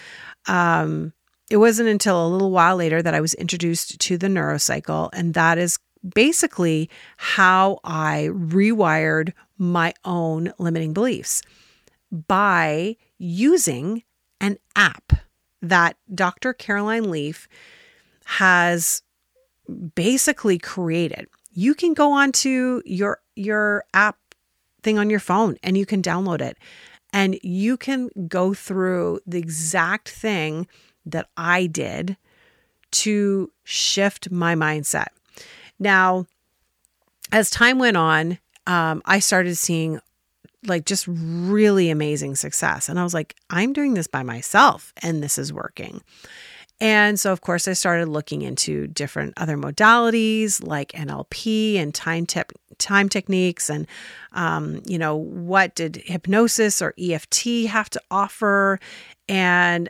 Um, 0.47 1.13
it 1.51 1.59
wasn't 1.59 1.89
until 1.89 2.27
a 2.27 2.29
little 2.29 2.51
while 2.51 2.77
later 2.77 3.03
that 3.03 3.15
I 3.15 3.21
was 3.21 3.35
introduced 3.35 3.99
to 4.01 4.19
the 4.19 4.27
neurocycle, 4.27 5.11
and 5.13 5.35
that 5.35 5.59
is 5.59 5.79
basically 6.15 6.91
how 7.17 7.79
I 7.85 8.31
rewired 8.33 9.33
my 9.59 9.95
own 10.05 10.53
limiting 10.59 10.93
beliefs 10.93 11.43
by 12.11 12.97
using 13.19 14.03
an 14.41 14.59
app 14.75 15.13
that 15.63 15.97
Dr. 16.15 16.53
Caroline 16.53 17.11
Leaf 17.11 17.49
has 18.25 19.03
basically 19.95 20.59
created. 20.59 21.27
You 21.53 21.75
can 21.75 21.95
go 21.95 22.13
onto 22.13 22.83
your 22.85 23.21
your 23.35 23.85
app 23.95 24.19
thing 24.83 24.99
on 24.99 25.11
your 25.11 25.21
phone 25.21 25.57
and 25.63 25.77
you 25.77 25.87
can 25.87 26.03
download 26.03 26.41
it 26.41 26.59
and 27.13 27.39
you 27.43 27.77
can 27.77 28.11
go 28.29 28.55
through 28.55 29.21
the 29.27 29.39
exact 29.39 30.09
thing 30.09 30.67
that 31.05 31.29
I 31.37 31.67
did 31.67 32.17
to 32.93 33.51
shift 33.65 34.31
my 34.31 34.55
mindset. 34.55 35.09
Now, 35.79 36.27
as 37.33 37.51
time 37.51 37.79
went 37.79 37.97
on, 37.97 38.39
um, 38.67 39.03
I 39.05 39.19
started 39.19 39.57
seeing 39.57 40.01
like 40.67 40.85
just 40.85 41.07
really 41.09 41.91
amazing 41.91 42.37
success. 42.37 42.89
And 42.89 42.99
I 42.99 43.05
was 43.05 43.15
like, 43.15 43.35
I'm 43.51 43.73
doing 43.73 43.95
this 43.95 44.07
by 44.07 44.23
myself 44.23 44.93
and 45.03 45.23
this 45.23 45.39
is 45.39 45.53
working. 45.53 46.03
And 46.81 47.19
so, 47.19 47.33
of 47.33 47.41
course, 47.41 47.67
I 47.69 47.73
started 47.73 48.09
looking 48.09 48.43
into 48.43 48.87
different 48.87 49.33
other 49.39 49.57
modalities 49.57 50.63
like 50.63 50.93
NLP 50.93 51.77
and 51.77 51.95
time 51.95 52.27
te- 52.27 52.43
time 52.77 53.09
techniques, 53.09 53.71
and 53.71 53.87
um, 54.33 54.83
you 54.85 54.99
know 54.99 55.17
what 55.17 55.75
did 55.75 55.97
hypnosis 56.05 56.83
or 56.83 56.93
EFT 56.99 57.67
have 57.69 57.89
to 57.91 58.03
offer, 58.11 58.79
and 59.27 59.89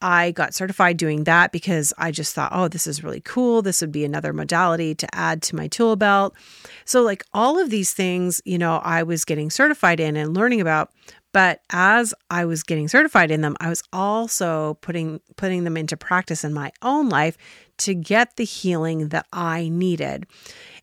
I 0.00 0.30
got 0.30 0.54
certified 0.54 0.96
doing 0.96 1.24
that 1.24 1.50
because 1.50 1.92
I 1.98 2.10
just 2.10 2.34
thought, 2.34 2.52
oh, 2.54 2.68
this 2.68 2.86
is 2.86 3.02
really 3.02 3.20
cool. 3.20 3.62
This 3.62 3.80
would 3.80 3.90
be 3.90 4.04
another 4.04 4.32
modality 4.32 4.94
to 4.94 5.14
add 5.14 5.42
to 5.42 5.56
my 5.56 5.66
tool 5.66 5.96
belt. 5.96 6.36
So, 6.84 7.02
like 7.02 7.24
all 7.32 7.58
of 7.58 7.70
these 7.70 7.92
things, 7.92 8.40
you 8.44 8.58
know, 8.58 8.76
I 8.84 9.02
was 9.02 9.24
getting 9.24 9.50
certified 9.50 10.00
in 10.00 10.16
and 10.16 10.34
learning 10.34 10.60
about. 10.60 10.92
But 11.32 11.60
as 11.70 12.14
I 12.30 12.46
was 12.46 12.62
getting 12.62 12.88
certified 12.88 13.30
in 13.30 13.42
them, 13.42 13.56
I 13.60 13.68
was 13.68 13.82
also 13.92 14.74
putting 14.80 15.20
putting 15.36 15.64
them 15.64 15.76
into 15.76 15.96
practice 15.96 16.42
in 16.42 16.54
my 16.54 16.72
own 16.82 17.08
life 17.08 17.36
to 17.78 17.94
get 17.94 18.36
the 18.36 18.44
healing 18.44 19.08
that 19.08 19.26
I 19.32 19.68
needed. 19.68 20.26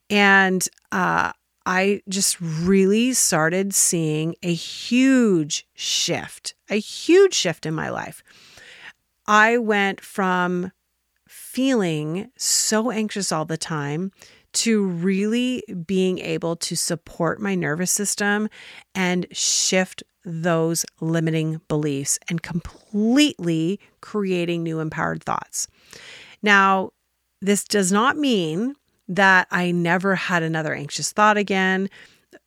And 0.10 0.66
uh, 0.92 1.32
I 1.66 2.02
just 2.08 2.40
really 2.40 3.14
started 3.14 3.74
seeing 3.74 4.36
a 4.44 4.54
huge 4.54 5.68
shift, 5.74 6.54
a 6.70 6.80
huge 6.80 7.34
shift 7.34 7.66
in 7.66 7.74
my 7.74 7.90
life. 7.90 8.24
I 9.28 9.58
went 9.58 10.02
from 10.02 10.72
feeling 11.28 12.32
so 12.38 12.92
anxious 12.92 13.32
all 13.32 13.46
the 13.46 13.58
time 13.58 14.12
to 14.54 14.86
really 14.86 15.64
being 15.86 16.20
able 16.20 16.56
to 16.56 16.76
support 16.76 17.42
my 17.42 17.56
nervous 17.56 17.92
system 17.92 18.48
and 18.94 19.26
shift 19.32 20.04
those 20.24 20.86
limiting 21.02 21.62
beliefs 21.68 22.18
and 22.30 22.42
completely 22.42 23.80
creating 24.02 24.64
new 24.64 24.80
empowered 24.80 25.24
thoughts. 25.24 25.68
Now, 26.42 26.92
this 27.42 27.64
does 27.64 27.92
not 27.92 28.18
mean 28.18 28.76
that 29.08 29.48
I 29.52 29.72
never 29.72 30.16
had 30.16 30.42
another 30.42 30.74
anxious 30.74 31.12
thought 31.12 31.38
again, 31.38 31.90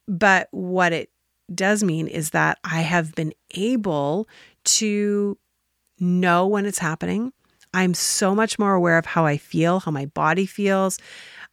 but 0.06 0.48
what 0.50 0.92
it 0.92 1.10
does 1.54 1.84
mean 1.84 2.08
is 2.08 2.30
that 2.30 2.58
I 2.64 2.80
have 2.80 3.14
been 3.14 3.32
able 3.54 4.28
to 4.64 5.38
know 6.00 6.46
when 6.46 6.66
it's 6.66 6.78
happening. 6.78 7.32
I'm 7.74 7.94
so 7.94 8.34
much 8.34 8.58
more 8.58 8.74
aware 8.74 8.98
of 8.98 9.06
how 9.06 9.26
I 9.26 9.36
feel, 9.36 9.80
how 9.80 9.90
my 9.90 10.06
body 10.06 10.46
feels, 10.46 10.98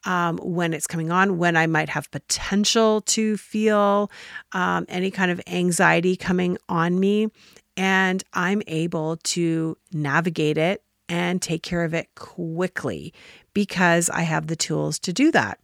um, 0.05 0.38
when 0.38 0.73
it's 0.73 0.88
coming 0.88 1.12
on, 1.12 1.38
when 1.38 1.58
I 1.58 1.67
might 1.67 1.89
have 1.89 2.10
potential 2.12 3.01
to 3.01 3.38
feel 3.38 4.10
um, 4.53 4.86
any 4.88 5.12
kind 5.12 5.31
of 5.31 5.41
anxiety 5.47 6.15
coming 6.15 6.58
on 6.69 6.99
me. 6.99 7.29
and 7.77 8.23
I'm 8.34 8.62
able 8.67 9.17
to 9.17 9.77
navigate 9.91 10.58
it 10.58 10.81
and 11.10 11.41
take 11.41 11.62
care 11.62 11.84
of 11.84 11.93
it 11.93 12.08
quickly 12.15 13.13
because 13.53 14.10
I 14.10 14.21
have 14.21 14.47
the 14.47 14.55
tools 14.55 14.99
to 14.99 15.13
do 15.13 15.31
that. 15.31 15.60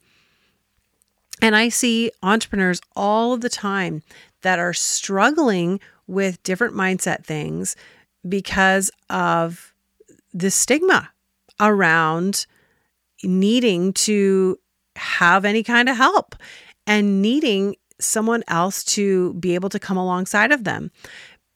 And 1.41 1.55
I 1.55 1.69
see 1.69 2.11
entrepreneurs 2.21 2.81
all 2.95 3.37
the 3.37 3.49
time 3.49 4.03
that 4.41 4.59
are 4.59 4.73
struggling 4.73 5.79
with 6.05 6.43
different 6.43 6.75
mindset 6.75 7.23
things 7.23 7.75
because 8.27 8.91
of 9.09 9.73
the 10.33 10.51
stigma 10.51 11.09
around 11.59 12.45
needing 13.23 13.93
to 13.93 14.57
have 14.95 15.45
any 15.45 15.63
kind 15.63 15.89
of 15.89 15.97
help 15.97 16.35
and 16.87 17.21
needing 17.21 17.75
someone 17.99 18.43
else 18.47 18.83
to 18.83 19.33
be 19.35 19.55
able 19.55 19.69
to 19.69 19.79
come 19.79 19.97
alongside 19.97 20.51
of 20.51 20.63
them. 20.63 20.91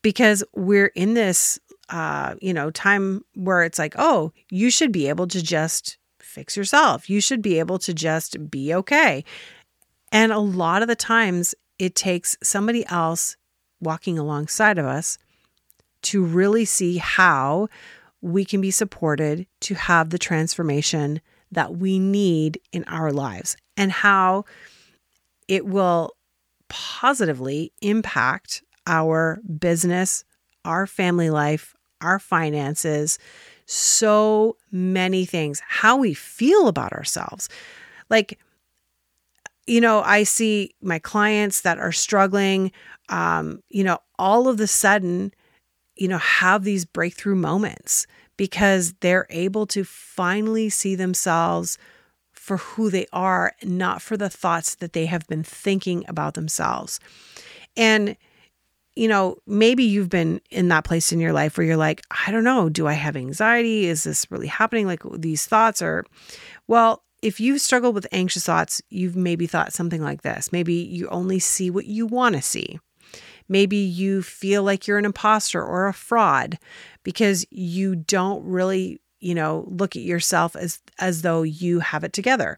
Because 0.01 0.43
we're 0.56 0.88
in 0.88 1.15
this 1.15 1.60
uh, 1.89 2.36
you 2.41 2.54
know 2.54 2.71
time 2.71 3.23
where 3.36 3.63
it's 3.63 3.78
like 3.78 3.93
oh 3.97 4.32
you 4.49 4.71
should 4.71 4.91
be 4.91 5.08
able 5.08 5.28
to 5.28 5.41
just 5.41 5.97
fix 6.19 6.58
yourself. 6.58 7.10
You 7.10 7.21
should 7.21 7.41
be 7.41 7.60
able 7.60 7.80
to 7.80 7.93
just 7.93 8.51
be 8.51 8.73
okay. 8.73 9.23
And 10.12 10.32
a 10.32 10.39
lot 10.39 10.82
of 10.82 10.88
the 10.88 10.95
times 10.95 11.56
it 11.80 11.95
takes 11.95 12.38
somebody 12.43 12.86
else 12.88 13.38
walking 13.82 14.17
alongside 14.17 14.78
of 14.78 14.86
us 14.86 15.17
to 16.05 16.23
really 16.23 16.65
see 16.65 16.97
how 16.97 17.67
we 18.21 18.45
can 18.45 18.61
be 18.61 18.71
supported 18.71 19.45
to 19.61 19.75
have 19.75 20.09
the 20.09 20.17
transformation 20.17 21.21
that 21.51 21.75
we 21.75 21.99
need 21.99 22.59
in 22.71 22.83
our 22.85 23.11
lives 23.11 23.55
and 23.77 23.91
how 23.91 24.45
it 25.47 25.65
will 25.65 26.15
positively 26.69 27.71
impact 27.81 28.63
our 28.87 29.39
business, 29.59 30.23
our 30.63 30.87
family 30.87 31.29
life, 31.29 31.75
our 32.01 32.19
finances, 32.19 33.19
so 33.65 34.57
many 34.71 35.25
things, 35.25 35.61
how 35.67 35.97
we 35.97 36.13
feel 36.13 36.67
about 36.67 36.93
ourselves. 36.93 37.49
Like, 38.09 38.39
you 39.65 39.81
know, 39.81 40.01
I 40.01 40.23
see 40.23 40.75
my 40.81 40.99
clients 40.99 41.61
that 41.61 41.79
are 41.79 41.91
struggling, 41.91 42.71
um, 43.09 43.63
you 43.69 43.83
know, 43.83 43.99
all 44.19 44.47
of 44.47 44.57
the 44.57 44.67
sudden, 44.67 45.33
you 45.95 46.08
know, 46.08 46.17
have 46.17 46.63
these 46.63 46.86
breakthrough 46.86 47.36
moments 47.36 48.05
because 48.38 48.93
they're 48.99 49.27
able 49.29 49.65
to 49.67 49.84
finally 49.84 50.69
see 50.69 50.95
themselves 50.95 51.77
for 52.34 52.58
who 52.58 52.89
they 52.89 53.08
are, 53.12 53.53
not 53.63 54.01
for 54.01 54.17
the 54.17 54.29
thoughts 54.29 54.75
that 54.75 54.93
they 54.93 55.05
have 55.05 55.25
been 55.27 55.43
thinking 55.43 56.05
about 56.08 56.34
themselves. 56.34 56.99
And, 57.75 58.17
you 58.95 59.08
know, 59.08 59.38
maybe 59.47 59.84
you've 59.84 60.10
been 60.10 60.41
in 60.51 60.67
that 60.67 60.84
place 60.84 61.12
in 61.12 61.19
your 61.19 61.34
life 61.34 61.58
where 61.58 61.65
you're 61.65 61.77
like, 61.77 62.03
I 62.25 62.31
don't 62.31 62.43
know, 62.43 62.69
do 62.69 62.88
I 62.88 62.93
have 62.93 63.15
anxiety? 63.15 63.86
Is 63.88 64.03
this 64.03 64.29
really 64.29 64.47
happening? 64.47 64.86
Like 64.86 65.01
these 65.13 65.45
thoughts 65.47 65.81
are, 65.81 66.05
well, 66.67 67.03
if 67.21 67.39
you've 67.39 67.62
struggled 67.62 67.95
with 67.95 68.08
anxious 68.12 68.45
thoughts, 68.45 68.81
you've 68.89 69.15
maybe 69.15 69.47
thought 69.47 69.73
something 69.73 70.01
like 70.01 70.21
this. 70.21 70.51
Maybe 70.51 70.73
you 70.73 71.08
only 71.08 71.39
see 71.39 71.71
what 71.71 71.86
you 71.86 72.05
want 72.05 72.36
to 72.36 72.41
see. 72.41 72.79
Maybe 73.47 73.77
you 73.77 74.21
feel 74.21 74.63
like 74.63 74.88
you're 74.88 74.97
an 74.97 75.05
imposter 75.05 75.63
or 75.63 75.88
a 75.88 75.93
fraud 75.93 76.58
because 77.03 77.45
you 77.49 77.95
don't 77.95 78.43
really, 78.45 78.99
you 79.19 79.36
know, 79.36 79.65
look 79.67 79.95
at 79.95 80.01
yourself 80.01 80.55
as 80.55 80.81
as 80.99 81.21
though 81.21 81.43
you 81.43 81.79
have 81.79 82.03
it 82.03 82.13
together. 82.13 82.58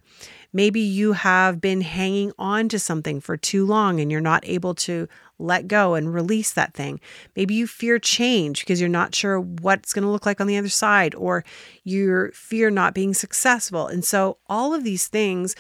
Maybe 0.53 0.79
you 0.79 1.13
have 1.13 1.59
been 1.59 1.81
hanging 1.81 2.31
on 2.39 2.69
to 2.69 2.79
something 2.79 3.19
for 3.19 3.35
too 3.35 3.65
long 3.65 3.99
and 3.99 4.11
you're 4.11 4.21
not 4.21 4.47
able 4.47 4.73
to 4.75 5.07
let 5.39 5.67
go 5.67 5.93
and 5.93 6.13
release 6.13 6.53
that 6.53 6.73
thing. 6.73 6.99
Maybe 7.35 7.53
you 7.53 7.67
fear 7.67 7.99
change 7.99 8.61
because 8.61 8.79
you're 8.79 8.89
not 8.89 9.13
sure 9.13 9.39
what's 9.39 9.93
going 9.93 10.03
to 10.03 10.09
look 10.09 10.25
like 10.25 10.41
on 10.41 10.47
the 10.47 10.57
other 10.57 10.69
side, 10.69 11.13
or 11.15 11.43
you 11.83 12.31
fear 12.33 12.71
not 12.71 12.93
being 12.93 13.13
successful. 13.13 13.87
And 13.87 14.03
so, 14.03 14.37
all 14.47 14.73
of 14.73 14.83
these 14.83 15.07
things, 15.07 15.55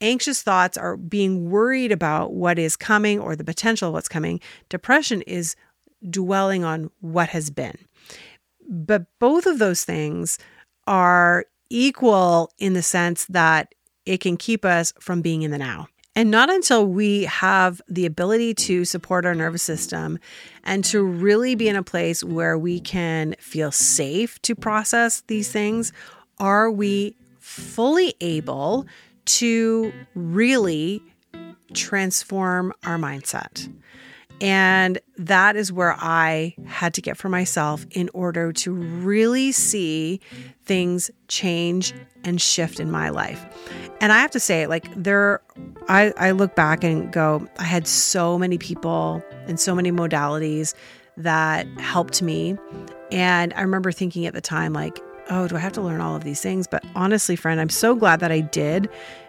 anxious 0.00 0.42
thoughts 0.42 0.76
are 0.76 0.96
being 0.96 1.50
worried 1.50 1.92
about 1.92 2.32
what 2.32 2.58
is 2.58 2.76
coming 2.76 3.18
or 3.20 3.36
the 3.36 3.44
potential 3.44 3.88
of 3.88 3.94
what's 3.94 4.08
coming. 4.08 4.40
Depression 4.68 5.22
is 5.22 5.56
dwelling 6.08 6.64
on 6.64 6.90
what 7.00 7.30
has 7.30 7.50
been. 7.50 7.78
But 8.68 9.06
both 9.18 9.46
of 9.46 9.58
those 9.58 9.84
things 9.84 10.38
are 10.86 11.46
equal 11.70 12.50
in 12.58 12.74
the 12.74 12.82
sense 12.82 13.24
that 13.26 13.74
it 14.04 14.20
can 14.20 14.36
keep 14.36 14.64
us 14.64 14.92
from 15.00 15.22
being 15.22 15.42
in 15.42 15.50
the 15.50 15.58
now. 15.58 15.88
And 16.14 16.30
not 16.30 16.48
until 16.48 16.86
we 16.86 17.24
have 17.24 17.82
the 17.88 18.06
ability 18.06 18.54
to 18.54 18.86
support 18.86 19.26
our 19.26 19.34
nervous 19.34 19.62
system 19.62 20.18
and 20.64 20.82
to 20.86 21.02
really 21.02 21.54
be 21.54 21.68
in 21.68 21.76
a 21.76 21.82
place 21.82 22.24
where 22.24 22.56
we 22.56 22.80
can 22.80 23.34
feel 23.38 23.70
safe 23.70 24.40
to 24.42 24.54
process 24.54 25.22
these 25.26 25.52
things 25.52 25.92
are 26.38 26.70
we 26.70 27.16
fully 27.38 28.14
able 28.20 28.86
to 29.26 29.92
really 30.14 31.02
transform 31.74 32.72
our 32.84 32.96
mindset. 32.96 33.72
And 34.40 34.98
that 35.16 35.56
is 35.56 35.72
where 35.72 35.94
I 35.98 36.54
had 36.66 36.92
to 36.94 37.00
get 37.00 37.16
for 37.16 37.28
myself 37.28 37.86
in 37.90 38.10
order 38.12 38.52
to 38.52 38.72
really 38.72 39.50
see 39.52 40.20
things 40.64 41.10
change 41.28 41.94
and 42.22 42.40
shift 42.40 42.78
in 42.78 42.90
my 42.90 43.08
life. 43.08 43.46
And 44.00 44.12
I 44.12 44.18
have 44.18 44.30
to 44.32 44.40
say, 44.40 44.66
like, 44.66 44.92
there, 44.94 45.40
I, 45.88 46.12
I 46.18 46.32
look 46.32 46.54
back 46.54 46.84
and 46.84 47.10
go, 47.12 47.48
I 47.58 47.64
had 47.64 47.86
so 47.86 48.38
many 48.38 48.58
people 48.58 49.24
and 49.46 49.58
so 49.58 49.74
many 49.74 49.90
modalities 49.90 50.74
that 51.16 51.66
helped 51.80 52.20
me. 52.20 52.58
And 53.10 53.54
I 53.54 53.62
remember 53.62 53.90
thinking 53.90 54.26
at 54.26 54.34
the 54.34 54.42
time, 54.42 54.74
like, 54.74 55.00
oh, 55.30 55.48
do 55.48 55.56
I 55.56 55.60
have 55.60 55.72
to 55.74 55.82
learn 55.82 56.00
all 56.00 56.16
of 56.16 56.24
these 56.24 56.40
things? 56.40 56.66
But 56.66 56.84
honestly, 56.94 57.36
friend, 57.36 57.60
I'm 57.60 57.68
so 57.68 57.94
glad 57.94 58.20
that 58.20 58.32
I 58.32 58.40
did 58.40 58.88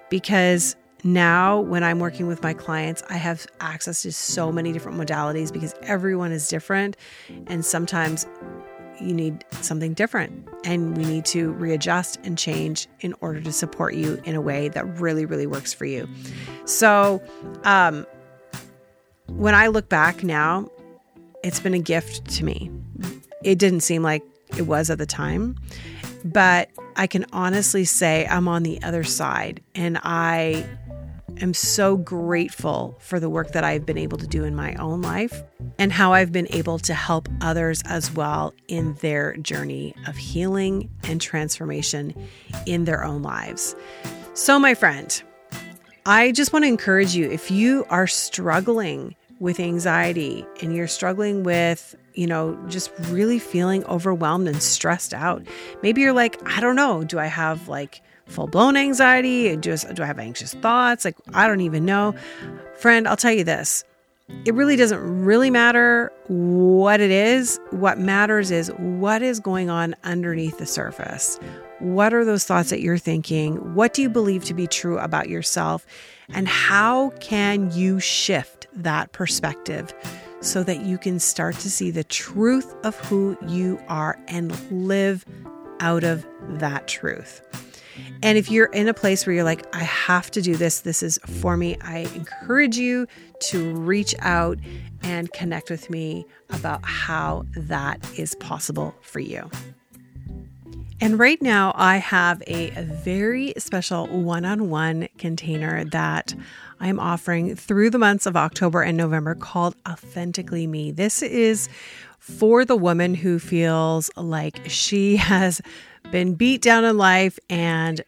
because 0.09 0.75
now, 1.03 1.61
when 1.61 1.83
I'm 1.83 1.99
working 1.99 2.27
with 2.27 2.41
my 2.41 2.53
clients, 2.53 3.03
I 3.09 3.17
have 3.17 3.45
access 3.59 4.01
to 4.01 4.11
so 4.11 4.51
many 4.51 4.73
different 4.73 4.97
modalities 4.97 5.53
because 5.53 5.75
everyone 5.83 6.31
is 6.31 6.47
different. 6.49 6.97
And 7.47 7.63
sometimes 7.63 8.25
you 8.99 9.13
need 9.13 9.45
something 9.61 9.93
different 9.93 10.47
and 10.63 10.97
we 10.97 11.05
need 11.05 11.23
to 11.25 11.51
readjust 11.53 12.19
and 12.23 12.37
change 12.37 12.87
in 13.01 13.13
order 13.21 13.39
to 13.41 13.51
support 13.51 13.93
you 13.93 14.19
in 14.25 14.33
a 14.35 14.41
way 14.41 14.69
that 14.69 14.85
really, 14.99 15.25
really 15.25 15.45
works 15.45 15.71
for 15.71 15.85
you. 15.85 16.09
So, 16.65 17.21
um, 17.63 18.07
when 19.27 19.53
I 19.53 19.67
look 19.67 19.87
back 19.89 20.23
now, 20.23 20.69
it's 21.43 21.59
been 21.59 21.75
a 21.75 21.79
gift 21.79 22.29
to 22.37 22.43
me. 22.43 22.71
It 23.43 23.59
didn't 23.59 23.81
seem 23.81 24.01
like 24.01 24.23
it 24.55 24.63
was 24.63 24.89
at 24.89 24.97
the 24.97 25.05
time, 25.05 25.55
but 26.23 26.69
I 26.95 27.07
can 27.07 27.25
honestly 27.31 27.85
say 27.85 28.25
I'm 28.27 28.47
on 28.47 28.63
the 28.63 28.81
other 28.81 29.03
side 29.03 29.61
and 29.75 29.99
I 30.03 30.65
am 31.41 31.53
so 31.53 31.97
grateful 31.97 32.97
for 32.99 33.19
the 33.19 33.29
work 33.29 33.51
that 33.51 33.63
I've 33.63 33.85
been 33.85 33.97
able 33.97 34.17
to 34.17 34.27
do 34.27 34.43
in 34.43 34.55
my 34.55 34.73
own 34.75 35.01
life 35.01 35.43
and 35.77 35.91
how 35.91 36.13
I've 36.13 36.31
been 36.31 36.47
able 36.51 36.79
to 36.79 36.93
help 36.93 37.29
others 37.41 37.81
as 37.85 38.11
well 38.11 38.53
in 38.67 38.95
their 38.95 39.37
journey 39.37 39.95
of 40.07 40.15
healing 40.15 40.89
and 41.03 41.21
transformation 41.21 42.13
in 42.65 42.85
their 42.85 43.03
own 43.03 43.21
lives. 43.21 43.75
So, 44.33 44.59
my 44.59 44.73
friend, 44.73 45.21
I 46.05 46.31
just 46.31 46.53
want 46.53 46.63
to 46.63 46.69
encourage 46.69 47.15
you 47.15 47.29
if 47.29 47.51
you 47.51 47.85
are 47.89 48.07
struggling 48.07 49.15
with 49.39 49.59
anxiety 49.59 50.45
and 50.61 50.75
you're 50.75 50.87
struggling 50.87 51.43
with, 51.43 51.95
you 52.13 52.27
know, 52.27 52.57
just 52.67 52.91
really 53.09 53.39
feeling 53.39 53.83
overwhelmed 53.85 54.47
and 54.47 54.61
stressed 54.61 55.13
out, 55.13 55.45
maybe 55.83 56.01
you're 56.01 56.13
like, 56.13 56.39
I 56.47 56.59
don't 56.59 56.75
know, 56.75 57.03
do 57.03 57.19
I 57.19 57.27
have 57.27 57.67
like 57.67 58.01
full 58.25 58.47
blown 58.47 58.75
anxiety? 58.75 59.55
Just 59.57 59.93
do 59.93 60.03
I 60.03 60.05
have 60.05 60.19
anxious 60.19 60.53
thoughts? 60.55 61.05
Like 61.05 61.17
I 61.33 61.47
don't 61.47 61.61
even 61.61 61.85
know. 61.85 62.15
Friend, 62.75 63.07
I'll 63.07 63.17
tell 63.17 63.31
you 63.31 63.43
this. 63.43 63.83
It 64.43 64.53
really 64.53 64.75
doesn't 64.75 64.99
really 65.23 65.49
matter 65.49 66.11
what 66.27 66.99
it 66.99 67.11
is. 67.11 67.61
What 67.69 67.97
matters 67.97 68.51
is 68.51 68.69
what 68.77 69.21
is 69.21 69.39
going 69.39 69.69
on 69.69 69.95
underneath 70.03 70.57
the 70.57 70.65
surface. 70.65 71.39
What 71.79 72.13
are 72.13 72.25
those 72.25 72.43
thoughts 72.43 72.69
that 72.71 72.81
you're 72.81 72.97
thinking? 72.97 73.73
What 73.73 73.93
do 73.93 74.01
you 74.01 74.09
believe 74.09 74.43
to 74.45 74.53
be 74.53 74.67
true 74.67 74.97
about 74.99 75.29
yourself? 75.29 75.85
And 76.29 76.47
how 76.47 77.11
can 77.21 77.71
you 77.71 78.01
shift 78.01 78.56
that 78.77 79.11
perspective 79.11 79.93
so 80.41 80.63
that 80.63 80.81
you 80.81 80.97
can 80.97 81.19
start 81.19 81.55
to 81.55 81.69
see 81.69 81.91
the 81.91 82.03
truth 82.03 82.73
of 82.83 82.95
who 83.01 83.37
you 83.47 83.79
are 83.87 84.19
and 84.27 84.51
live 84.71 85.25
out 85.79 86.03
of 86.03 86.25
that 86.59 86.87
truth? 86.87 87.41
And 88.21 88.37
if 88.37 88.49
you're 88.49 88.67
in 88.67 88.87
a 88.87 88.93
place 88.93 89.25
where 89.25 89.33
you're 89.33 89.43
like, 89.43 89.65
I 89.75 89.83
have 89.83 90.29
to 90.31 90.41
do 90.41 90.55
this, 90.55 90.81
this 90.81 91.01
is 91.01 91.19
for 91.41 91.57
me, 91.57 91.77
I 91.81 91.99
encourage 92.15 92.77
you 92.77 93.07
to 93.39 93.73
reach 93.75 94.13
out 94.19 94.57
and 95.03 95.31
connect 95.33 95.69
with 95.69 95.89
me 95.89 96.25
about 96.49 96.83
how 96.83 97.45
that 97.55 97.99
is 98.17 98.35
possible 98.35 98.95
for 99.01 99.19
you. 99.19 99.49
And 100.99 101.19
right 101.19 101.39
now, 101.43 101.73
I 101.75 101.97
have 101.97 102.41
a, 102.47 102.71
very 103.03 103.53
special 103.57 104.07
one 104.07 104.45
on 104.45 104.69
one 104.69 105.07
container 105.19 105.85
that 105.85 106.33
I 106.79 106.87
am 106.87 106.99
offering 106.99 107.55
through 107.55 107.91
the 107.91 107.99
months 107.99 108.25
of 108.25 108.35
October 108.35 108.81
and 108.81 108.97
November 108.97 109.35
called 109.35 109.75
Authentically 109.87 110.65
Me. 110.65 110.89
This 110.89 111.21
is 111.21 111.69
for 112.17 112.65
the 112.65 112.75
woman 112.75 113.13
who 113.13 113.37
feels 113.37 114.09
like 114.17 114.59
she 114.67 115.15
has 115.17 115.61
been 116.11 116.33
beat 116.33 116.63
down 116.63 116.83
in 116.83 116.97
life 116.97 117.37
and 117.47 118.01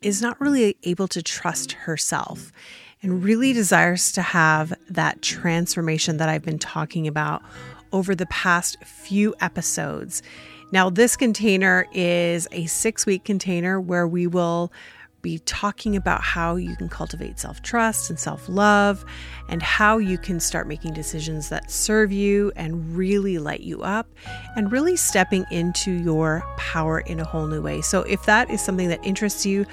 is 0.00 0.22
not 0.22 0.40
really 0.40 0.76
able 0.84 1.08
to 1.08 1.20
trust 1.20 1.72
herself 1.72 2.52
and 3.02 3.24
really 3.24 3.52
desires 3.52 4.12
to 4.12 4.22
have 4.22 4.72
that 4.88 5.20
transformation 5.20 6.18
that 6.18 6.28
I've 6.28 6.44
been 6.44 6.58
talking 6.60 7.08
about 7.08 7.42
over 7.92 8.14
the 8.14 8.26
past 8.26 8.76
few 8.84 9.34
episodes. 9.40 10.22
Now, 10.70 10.90
this 10.90 11.16
container 11.16 11.86
is 11.92 12.46
a 12.52 12.66
six 12.66 13.06
week 13.06 13.24
container 13.24 13.80
where 13.80 14.06
we 14.06 14.26
will 14.26 14.70
be 15.22 15.38
talking 15.40 15.96
about 15.96 16.22
how 16.22 16.54
you 16.56 16.76
can 16.76 16.88
cultivate 16.88 17.38
self 17.38 17.62
trust 17.62 18.10
and 18.10 18.18
self 18.18 18.48
love, 18.48 19.04
and 19.48 19.62
how 19.62 19.98
you 19.98 20.18
can 20.18 20.38
start 20.38 20.68
making 20.68 20.92
decisions 20.92 21.48
that 21.48 21.70
serve 21.70 22.12
you 22.12 22.52
and 22.54 22.96
really 22.96 23.38
light 23.38 23.60
you 23.60 23.82
up, 23.82 24.08
and 24.56 24.70
really 24.70 24.94
stepping 24.94 25.44
into 25.50 25.90
your 25.90 26.44
power 26.56 27.00
in 27.00 27.18
a 27.18 27.24
whole 27.24 27.46
new 27.46 27.62
way. 27.62 27.80
So, 27.80 28.02
if 28.02 28.24
that 28.26 28.50
is 28.50 28.60
something 28.60 28.88
that 28.88 29.04
interests 29.04 29.46
you, 29.46 29.66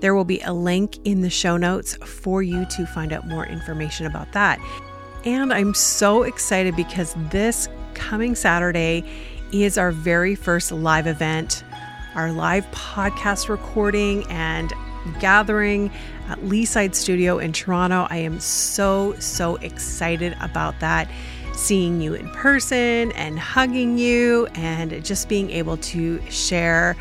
there 0.00 0.14
will 0.14 0.24
be 0.24 0.40
a 0.40 0.52
link 0.52 0.98
in 1.04 1.20
the 1.20 1.30
show 1.30 1.56
notes 1.56 1.94
for 1.96 2.42
you 2.42 2.64
to 2.66 2.86
find 2.86 3.12
out 3.12 3.26
more 3.26 3.46
information 3.46 4.06
about 4.06 4.32
that. 4.32 4.58
And 5.24 5.52
I'm 5.52 5.74
so 5.74 6.24
excited 6.24 6.74
because 6.74 7.14
this 7.30 7.68
coming 7.94 8.34
Saturday 8.34 9.04
is 9.52 9.78
our 9.78 9.92
very 9.92 10.34
first 10.34 10.72
live 10.72 11.06
event, 11.06 11.64
our 12.14 12.32
live 12.32 12.66
podcast 12.70 13.48
recording, 13.48 14.24
and 14.30 14.72
gathering 15.18 15.90
at 16.28 16.38
Leaside 16.40 16.94
Studio 16.94 17.38
in 17.38 17.52
Toronto. 17.52 18.06
I 18.10 18.18
am 18.18 18.38
so, 18.40 19.14
so 19.18 19.56
excited 19.56 20.36
about 20.40 20.78
that. 20.80 21.10
Seeing 21.54 22.00
you 22.00 22.14
in 22.14 22.30
person 22.30 23.12
and 23.12 23.38
hugging 23.38 23.98
you, 23.98 24.46
and 24.54 25.04
just 25.04 25.28
being 25.28 25.50
able 25.50 25.76
to 25.78 26.20
share 26.30 26.96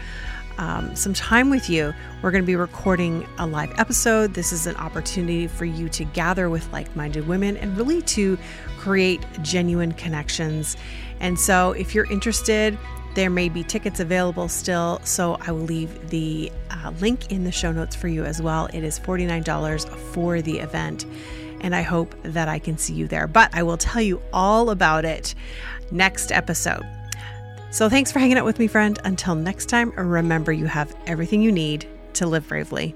um, 0.60 0.94
some 0.94 1.14
time 1.14 1.50
with 1.50 1.70
you. 1.70 1.94
We're 2.22 2.32
going 2.32 2.44
to 2.44 2.48
be 2.48 2.58
recording 2.58 3.26
a 3.38 3.48
live 3.48 3.72
episode. 3.78 4.34
This 4.34 4.52
is 4.52 4.68
an 4.68 4.76
opportunity 4.76 5.48
for 5.48 5.64
you 5.64 5.88
to 5.90 6.04
gather 6.04 6.50
with 6.50 6.70
like 6.74 6.94
minded 6.98 7.28
women 7.28 7.56
and 7.56 7.78
really 7.78 8.02
to 8.04 8.38
create 8.78 9.22
genuine 9.42 9.94
connections. 9.94 10.76
And 11.20 11.40
so, 11.40 11.72
if 11.72 11.94
you're 11.94 12.10
interested, 12.12 12.78
there 13.16 13.30
may 13.30 13.50
be 13.50 13.64
tickets 13.64 14.00
available 14.00 14.48
still, 14.48 15.02
so 15.04 15.38
I 15.42 15.52
will 15.52 15.62
leave 15.62 16.10
the 16.10 16.52
uh, 16.70 16.92
link 17.02 17.32
in 17.32 17.44
the 17.44 17.52
show 17.52 17.72
notes 17.72 17.96
for 17.96 18.08
you 18.08 18.24
as 18.24 18.42
well. 18.42 18.68
It 18.74 18.84
is 18.84 19.00
$49 19.00 19.90
for 20.14 20.42
the 20.42 20.60
event, 20.60 21.06
and 21.62 21.76
I 21.76 21.82
hope 21.82 22.16
that 22.24 22.48
I 22.48 22.60
can 22.60 22.78
see 22.78 22.94
you 22.94 23.08
there. 23.08 23.28
But 23.28 23.54
I 23.54 23.64
will 23.64 23.78
tell 23.78 24.02
you 24.02 24.22
all 24.32 24.70
about 24.70 25.06
it 25.06 25.36
next 25.92 26.32
episode. 26.32 26.86
So 27.72 27.90
thanks 27.90 28.12
for 28.12 28.20
hanging 28.20 28.38
out 28.38 28.46
with 28.46 28.60
me, 28.60 28.68
friend. 28.68 28.98
Until 29.04 29.36
next 29.36 29.68
time, 29.68 29.92
remember 29.92 30.52
you 30.52 30.66
have 30.66 30.96
everything 31.06 31.42
you 31.42 31.52
need 31.52 31.88
to 32.14 32.26
live 32.26 32.48
bravely. 32.48 32.96